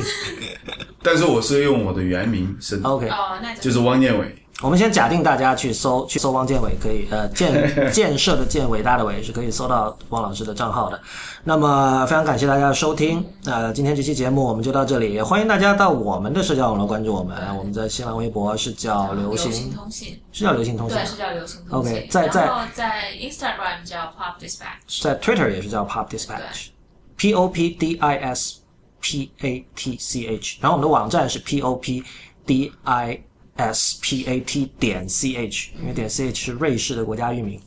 [1.02, 3.08] 但是我是用我的原名申，OK。
[3.08, 4.36] 哦，那就是汪建伟。
[4.64, 7.54] 我们先假定大家去搜去搜汪建伟，可以呃建
[7.94, 11.00] 建设的建伟大的伟是可以搜到汪老师的账号的。
[11.44, 21.94] 那么非常感谢大家的收听，呃，今天这期节目我们就到这里，也欢迎大家到我们的社交网络关注我们， 我们在新浪微博是叫流流行，通信，是叫流行通信对，是叫流行通信。
[21.94, 25.04] OK，在在在 Instagram 叫 Pop Dispatch。
[25.04, 28.56] 在 Twitter 也是叫 Pop Dispatch，P O P D I S
[29.02, 32.04] P A T C H，然后我们的网站是 P O P
[32.48, 33.22] D I
[33.58, 37.60] S P A T 点 C H，因为点 C H 是瑞士的国家域名。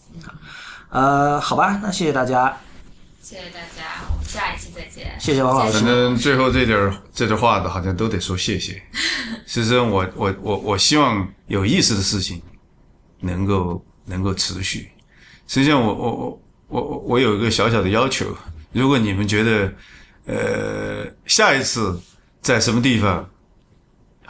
[0.88, 2.56] 呃，好吧，那谢谢大家，
[3.22, 5.14] 谢谢大家，我们下一期再见。
[5.20, 8.82] 谢谢王老师反正最后这点儿这段话的，好像都得说谢谢。
[9.46, 12.40] 其实际上我，我我我希望有意思的事情
[13.20, 14.90] 能够能够持续。
[15.46, 18.26] 实际上我，我我我我我有一个小小的要求，
[18.72, 19.72] 如果你们觉得
[20.26, 22.00] 呃下一次
[22.40, 23.28] 在什么地方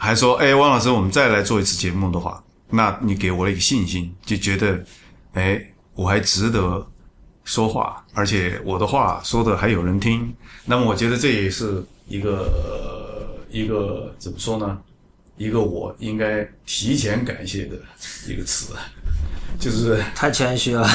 [0.03, 4.83] 还说，哎，汪老师，我们再来做一次节目的话，那你给我了一个信心，就觉得，
[5.33, 5.63] 哎，
[5.93, 6.83] 我还值得
[7.43, 10.33] 说话，而且我的话说的还有人听，
[10.65, 14.75] 那么我觉得这也是一个、呃一个怎么说呢？
[15.37, 17.75] 一个我应该提前感谢的
[18.27, 18.73] 一个词，
[19.59, 20.87] 就是太谦虚了。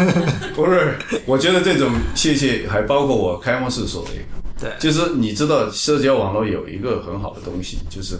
[0.56, 0.98] 不是？
[1.26, 4.24] 我觉得这种谢谢还包括我开幕式说的一个，
[4.58, 8.18] 对就是你知道社交网络有一个很好的东西，就是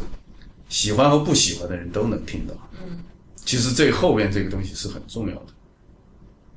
[0.74, 2.54] 喜欢和不喜欢的人都能听到。
[2.82, 2.98] 嗯，
[3.44, 5.46] 其实这后面这个东西是很重要的。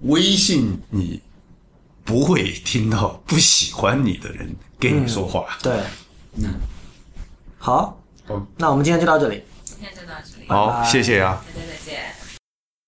[0.02, 1.22] 微信你
[2.04, 5.46] 不会听到不喜欢你的人跟你说话。
[5.62, 5.84] 对，
[7.60, 9.44] 好好，那我们今天就到这里。
[9.64, 11.46] 今天就到这里，好，谢谢啊。
[11.54, 12.17] 大家再见。